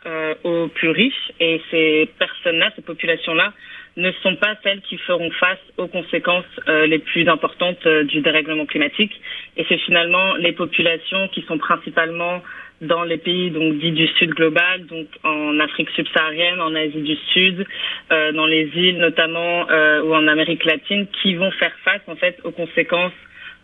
aux 0.44 0.68
plus 0.68 0.90
riches 0.90 1.32
et 1.40 1.62
ces 1.70 2.10
personnes-là, 2.18 2.72
ces 2.76 2.82
populations-là 2.82 3.54
ne 3.98 4.12
sont 4.24 4.36
pas 4.36 4.56
celles 4.64 4.82
qui 4.82 4.98
feront 4.98 5.32
face 5.32 5.60
aux 5.78 5.88
conséquences 5.88 6.46
euh, 6.68 6.86
les 6.86 7.00
plus 7.00 7.28
importantes 7.30 7.86
euh, 7.86 8.04
du 8.04 8.22
dérèglement 8.22 8.66
climatique. 8.66 9.14
Et 9.56 9.66
c'est 9.70 9.78
finalement 9.78 10.36
les 10.36 10.52
populations 10.52 11.28
qui 11.30 11.42
sont 11.44 11.58
principalement 11.58 12.42
dans 12.82 13.04
les 13.04 13.18
pays 13.18 13.52
donc 13.52 13.78
dits 13.78 13.94
du 13.94 14.08
Sud 14.08 14.32
global, 14.32 14.86
donc 14.88 15.08
en 15.24 15.60
Afrique 15.60 15.90
subsaharienne, 15.92 16.60
en 16.60 16.76
Asie 16.76 17.02
du 17.02 17.16
Sud, 17.34 17.66
euh, 18.12 18.32
dans 18.34 18.46
les 18.46 18.70
îles 18.76 18.98
notamment 18.98 19.70
euh, 19.70 20.02
ou 20.02 20.14
en 20.14 20.28
Amérique 20.28 20.66
latine, 20.66 21.08
qui 21.22 21.36
vont 21.36 21.52
faire 21.52 21.74
face 21.84 22.02
en 22.08 22.16
fait 22.16 22.38
aux 22.44 22.52
conséquences 22.52 23.14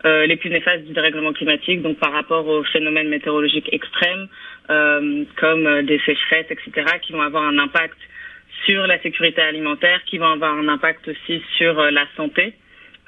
euh, 0.04 0.26
les 0.26 0.36
plus 0.36 0.50
néfastes 0.50 0.84
du 0.84 0.94
dérèglement 0.94 1.32
climatique, 1.32 1.82
donc 1.82 1.98
par 1.98 2.12
rapport 2.12 2.46
aux 2.48 2.64
phénomènes 2.64 3.08
météorologiques 3.08 3.68
extrêmes 3.70 4.28
euh, 4.70 5.24
comme 5.36 5.82
des 5.82 6.00
sécheresses, 6.06 6.50
etc., 6.50 6.72
qui 7.02 7.12
vont 7.12 7.20
avoir 7.20 7.44
un 7.44 7.58
impact 7.58 7.98
sur 8.64 8.86
la 8.86 9.00
sécurité 9.00 9.40
alimentaire, 9.42 10.02
qui 10.04 10.18
vont 10.18 10.32
avoir 10.32 10.54
un 10.54 10.68
impact 10.68 11.08
aussi 11.08 11.42
sur 11.56 11.74
la 11.90 12.06
santé 12.16 12.54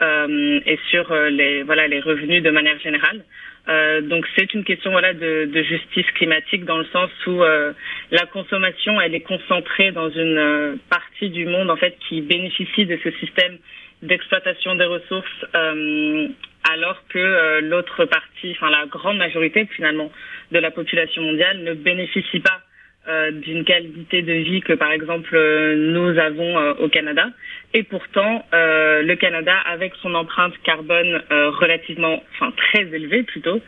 et 0.01 0.79
sur 0.91 1.15
les 1.15 1.63
voilà 1.63 1.87
les 1.87 2.01
revenus 2.01 2.43
de 2.43 2.51
manière 2.51 2.79
générale. 2.81 3.25
Euh, 3.67 4.03
donc 4.03 4.27
c'est 4.37 4.53
une 4.53 4.63
question 4.63 4.91
voilà 4.91 5.15
de, 5.15 5.47
de, 5.47 5.63
justice 5.63 6.05
climatique 6.17 6.67
dans 6.67 6.77
le 6.77 6.85
sens 6.87 7.11
où 7.27 7.43
euh, 7.43 7.73
la 8.11 8.27
consommation 8.27 9.01
elle 9.01 9.15
est 9.15 9.23
concentrée 9.23 9.91
dans 9.91 10.11
une 10.11 10.37
euh, 10.37 10.77
partie 10.91 11.31
du 11.31 11.47
monde 11.47 11.71
en 11.71 11.77
fait 11.77 11.97
qui 12.07 12.21
bénéficie 12.21 12.85
de 12.85 12.99
ce 13.03 13.11
système 13.13 13.57
d'exploitation 14.03 14.75
des 14.75 14.85
ressources 14.85 15.47
euh, 15.55 16.29
alors 16.71 17.03
que 17.09 17.61
l'autre 17.61 18.05
partie, 18.05 18.53
enfin 18.53 18.69
la 18.71 18.85
grande 18.85 19.17
majorité 19.17 19.67
finalement 19.75 20.11
de 20.53 20.59
la 20.59 20.71
population 20.71 21.23
mondiale 21.23 21.63
ne 21.63 21.73
bénéficie 21.73 22.41
pas 22.41 22.61
euh, 23.07 23.33
d'une 23.33 23.65
qualité 23.65 24.23
de 24.23 24.33
vie 24.33 24.63
que 24.63 24.73
par 24.73 24.91
exemple 24.91 25.37
euh, 25.37 25.77
nous 25.77 26.19
avons 26.19 26.59
euh, 26.59 26.73
au 26.79 26.89
Canada. 26.89 27.29
Et 27.75 27.83
pourtant, 27.83 28.47
le 28.53 29.15
Canada, 29.17 29.53
avec 29.67 29.93
son 30.01 30.15
empreinte 30.15 30.55
carbone 30.63 31.21
relativement, 31.29 32.23
enfin 32.33 32.53
très 32.57 32.83
élevée 32.83 33.25
plutôt, 33.25 33.61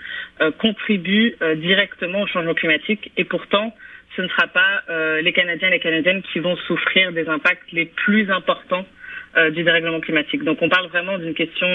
contribue 0.59 1.35
directement 1.57 2.20
au 2.22 2.27
changement 2.29 2.55
climatique. 2.55 3.11
Et 3.16 3.25
pourtant, 3.25 3.75
ce 4.14 4.22
ne 4.22 4.29
sera 4.29 4.46
pas 4.46 4.85
les 5.22 5.33
Canadiens 5.33 5.68
et 5.68 5.72
les 5.72 5.81
Canadiennes 5.81 6.22
qui 6.33 6.38
vont 6.38 6.57
souffrir 6.68 7.11
des 7.11 7.29
impacts 7.29 7.72
les 7.72 7.87
plus 7.87 8.31
importants 8.31 8.87
du 9.51 9.64
dérèglement 9.64 9.99
climatique. 9.99 10.44
Donc 10.44 10.59
on 10.62 10.68
parle 10.68 10.87
vraiment 10.87 11.18
d'une 11.18 11.35
question 11.35 11.66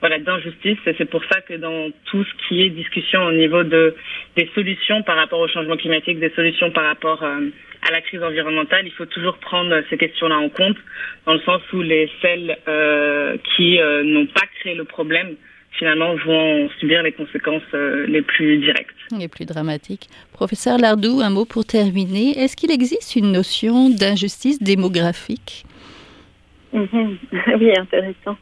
voilà 0.00 0.18
d'injustice 0.18 0.78
et 0.86 0.94
c'est 0.98 1.08
pour 1.08 1.22
ça 1.24 1.40
que 1.40 1.54
dans 1.54 1.90
tout 2.04 2.24
ce 2.24 2.48
qui 2.48 2.62
est 2.62 2.70
discussion 2.70 3.24
au 3.24 3.32
niveau 3.32 3.62
de 3.62 3.94
des 4.36 4.48
solutions 4.54 5.02
par 5.02 5.16
rapport 5.16 5.40
au 5.40 5.48
changement 5.48 5.76
climatique, 5.76 6.18
des 6.18 6.30
solutions 6.30 6.70
par 6.70 6.84
rapport 6.84 7.22
euh, 7.22 7.48
à 7.88 7.92
la 7.92 8.00
crise 8.02 8.22
environnementale, 8.22 8.86
il 8.86 8.92
faut 8.92 9.06
toujours 9.06 9.38
prendre 9.38 9.82
ces 9.88 9.96
questions-là 9.96 10.36
en 10.38 10.48
compte 10.48 10.76
dans 11.24 11.34
le 11.34 11.40
sens 11.40 11.62
où 11.72 11.80
les 11.80 12.10
celles 12.20 12.58
euh, 12.68 13.36
qui 13.56 13.80
euh, 13.80 14.02
n'ont 14.02 14.26
pas 14.26 14.46
créé 14.60 14.74
le 14.74 14.84
problème 14.84 15.36
finalement 15.72 16.14
vont 16.14 16.70
subir 16.80 17.02
les 17.02 17.12
conséquences 17.12 17.70
les 18.08 18.22
plus 18.22 18.56
directes. 18.56 18.96
Les 19.18 19.28
plus 19.28 19.44
dramatiques. 19.44 20.08
Professeur 20.32 20.78
Lardou, 20.78 21.20
un 21.20 21.28
mot 21.28 21.44
pour 21.44 21.66
terminer. 21.66 22.30
Est-ce 22.38 22.56
qu'il 22.56 22.70
existe 22.70 23.14
une 23.14 23.30
notion 23.30 23.90
d'injustice 23.90 24.58
démographique? 24.58 25.66
Oui, 26.72 27.72
intéressant. 27.78 28.36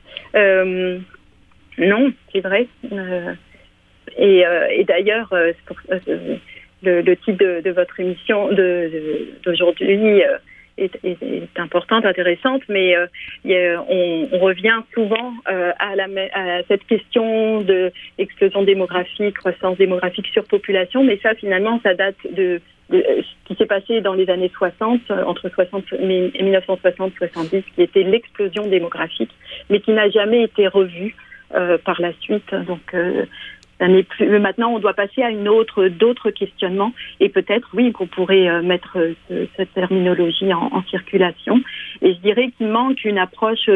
Non, 1.79 2.13
c'est 2.33 2.41
vrai. 2.41 2.67
Euh, 2.93 3.33
et, 4.17 4.47
euh, 4.47 4.69
et 4.71 4.85
d'ailleurs, 4.85 5.33
euh, 5.33 5.53
le, 6.83 7.15
titre 7.15 7.61
de, 7.63 7.71
votre 7.71 7.99
émission 7.99 8.51
d'aujourd'hui 9.45 10.21
est, 10.77 10.91
est, 11.03 11.23
est, 11.23 11.59
importante, 11.59 12.05
intéressante, 12.05 12.63
mais 12.69 12.95
on, 13.47 14.29
revient 14.39 14.81
souvent 14.93 15.33
à, 15.47 15.97
la, 15.97 16.07
cette 16.69 16.85
question 16.87 17.63
de 17.63 17.91
explosion 18.19 18.63
démographique, 18.63 19.39
croissance 19.39 19.79
démographique, 19.79 20.27
surpopulation, 20.27 21.03
mais 21.03 21.19
ça 21.23 21.35
finalement, 21.35 21.81
ça 21.83 21.95
date 21.95 22.17
de, 22.37 22.61
ce 22.91 23.23
qui 23.47 23.55
s'est 23.57 23.67
passé 23.67 24.01
dans 24.01 24.15
les 24.15 24.29
années 24.29 24.51
60, 24.55 25.11
entre 25.11 25.49
60 25.49 25.93
1960 25.93 27.13
70, 27.17 27.63
qui 27.75 27.83
était 27.83 28.03
l'explosion 28.03 28.67
démographique, 28.67 29.31
mais 29.71 29.81
qui 29.81 29.93
n'a 29.93 30.11
jamais 30.11 30.43
été 30.43 30.69
revue. 30.69 31.15
Euh, 31.55 31.79
par 31.79 32.01
la 32.01 32.12
suite. 32.14 32.53
Donc, 32.53 32.83
euh, 32.95 33.27
Maintenant, 33.81 34.73
on 34.75 34.79
doit 34.79 34.95
passer 34.95 35.23
à 35.23 35.31
une 35.31 35.49
autre, 35.49 35.89
d'autres 35.89 36.31
questionnements, 36.31 36.93
et 37.21 37.29
peut-être, 37.29 37.69
oui, 37.75 37.93
qu'on 37.93 38.07
pourrait 38.07 38.49
euh, 38.49 38.63
mettre 38.63 38.99
cette 39.57 39.73
terminologie 39.75 40.53
en, 40.53 40.83
circulation. 40.91 41.61
Et 42.03 42.15
je 42.15 42.19
dirais 42.21 42.51
qu'il 42.57 42.69
manque 42.69 43.05
une 43.05 43.19
approche 43.19 43.69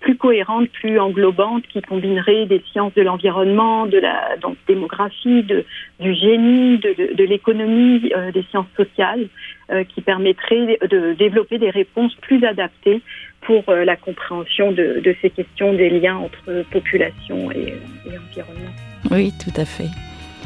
plus 0.00 0.16
cohérente, 0.16 0.68
plus 0.70 0.98
englobante, 0.98 1.66
qui 1.68 1.80
combinerait 1.80 2.46
des 2.46 2.62
sciences 2.72 2.94
de 2.94 3.02
l'environnement, 3.02 3.86
de 3.86 3.98
la 3.98 4.36
démographie, 4.66 5.42
du 5.42 6.14
génie, 6.14 6.78
de, 6.78 7.24
l'économie, 7.24 8.10
des 8.32 8.42
sciences 8.50 8.70
sociales, 8.76 9.28
qui 9.88 10.00
permettrait 10.00 10.78
de 10.88 11.14
développer 11.14 11.58
des 11.58 11.70
réponses 11.70 12.14
plus 12.16 12.44
adaptées 12.44 13.00
pour 13.42 13.68
euh, 13.68 13.84
la 13.84 13.96
compréhension 13.96 14.72
de, 14.72 15.14
ces 15.20 15.30
questions 15.30 15.72
des 15.72 15.90
liens 15.90 16.16
entre 16.16 16.64
population 16.70 17.50
et 17.50 17.74
environnement. 18.06 18.91
Oui, 19.10 19.32
tout 19.32 19.52
à 19.60 19.64
fait. 19.64 19.90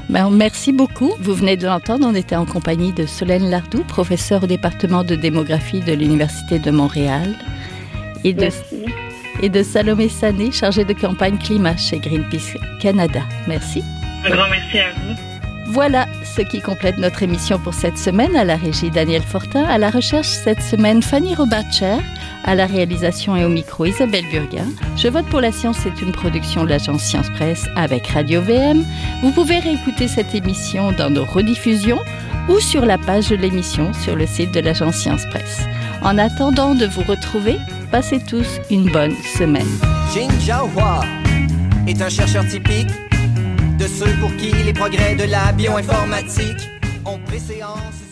Ben, 0.09 0.31
merci 0.31 0.73
beaucoup. 0.73 1.13
Vous 1.21 1.35
venez 1.35 1.57
de 1.57 1.67
l'entendre, 1.67 2.07
on 2.09 2.15
était 2.15 2.37
en 2.37 2.47
compagnie 2.47 2.93
de 2.93 3.07
Solène 3.07 3.51
Lardou, 3.51 3.83
professeure 3.85 4.45
au 4.45 4.47
département 4.47 5.03
de 5.03 5.17
démographie 5.17 5.81
de 5.81 5.93
l'Université 5.93 6.59
de 6.59 6.71
Montréal, 6.71 7.35
et 8.25 8.33
de, 8.33 8.49
et 9.43 9.49
de 9.49 9.63
Salomé 9.63 10.09
Sané, 10.09 10.53
chargée 10.53 10.85
de 10.85 10.93
campagne 10.93 11.39
climat 11.39 11.77
chez 11.77 11.99
Greenpeace 11.99 12.57
Canada. 12.81 13.23
Merci. 13.49 13.83
Un 14.25 14.31
grand 14.31 14.49
merci 14.49 14.79
à 14.79 14.93
vous. 14.93 15.36
Voilà 15.77 16.07
ce 16.25 16.41
qui 16.41 16.63
complète 16.63 16.97
notre 16.97 17.23
émission 17.23 17.59
pour 17.59 17.75
cette 17.75 17.99
semaine. 17.99 18.35
À 18.35 18.45
la 18.45 18.57
régie 18.57 18.91
Daniel 18.91 19.21
Fortin, 19.21 19.63
à 19.65 19.77
la 19.77 19.91
recherche 19.91 20.27
cette 20.27 20.63
semaine 20.63 21.03
Fanny 21.03 21.35
Robatcher, 21.35 21.99
à 22.45 22.55
la 22.55 22.65
réalisation 22.65 23.37
et 23.37 23.45
au 23.45 23.51
micro 23.51 23.85
Isabelle 23.85 24.25
Burguin. 24.33 24.69
Je 24.97 25.09
vote 25.09 25.27
pour 25.27 25.43
la 25.43 25.53
science, 25.53 25.77
c'est 25.83 26.01
une 26.01 26.13
production 26.13 26.65
de 26.65 26.71
l'agence 26.71 27.03
Science 27.03 27.29
Presse 27.29 27.67
avec 27.77 28.07
Radio 28.07 28.41
VM. 28.41 28.87
Vous 29.21 29.33
pouvez 29.33 29.59
réécouter 29.59 30.09
cette 30.09 30.35
émission 30.35 30.93
dans 30.93 31.11
nos 31.11 31.27
rediffusions 31.27 32.01
ou 32.49 32.59
sur 32.59 32.87
la 32.87 32.97
page 32.97 33.29
de 33.29 33.37
l'émission 33.37 33.93
sur 33.93 34.17
le 34.17 34.27
site 34.27 34.53
de 34.53 34.61
l'agence 34.61 34.97
Science 34.97 35.27
Presse. 35.27 35.67
En 36.01 36.17
attendant 36.17 36.75
de 36.75 36.87
vous 36.87 37.03
retrouver, 37.03 37.59
passez 37.91 38.19
tous 38.27 38.61
une 38.71 38.91
bonne 38.91 39.15
semaine. 39.37 39.69
Jin 40.15 40.31
est 41.87 42.01
un 42.01 42.09
chercheur 42.09 42.47
typique 42.47 42.89
de 43.79 43.87
ceux 43.87 44.13
pour 44.21 44.35
qui 44.37 44.51
les 44.51 44.73
progrès 44.73 45.15
de 45.15 45.25
la 45.25 45.53
bioinformatique 45.53 46.71
ont 47.05 47.19
préséance 47.19 48.06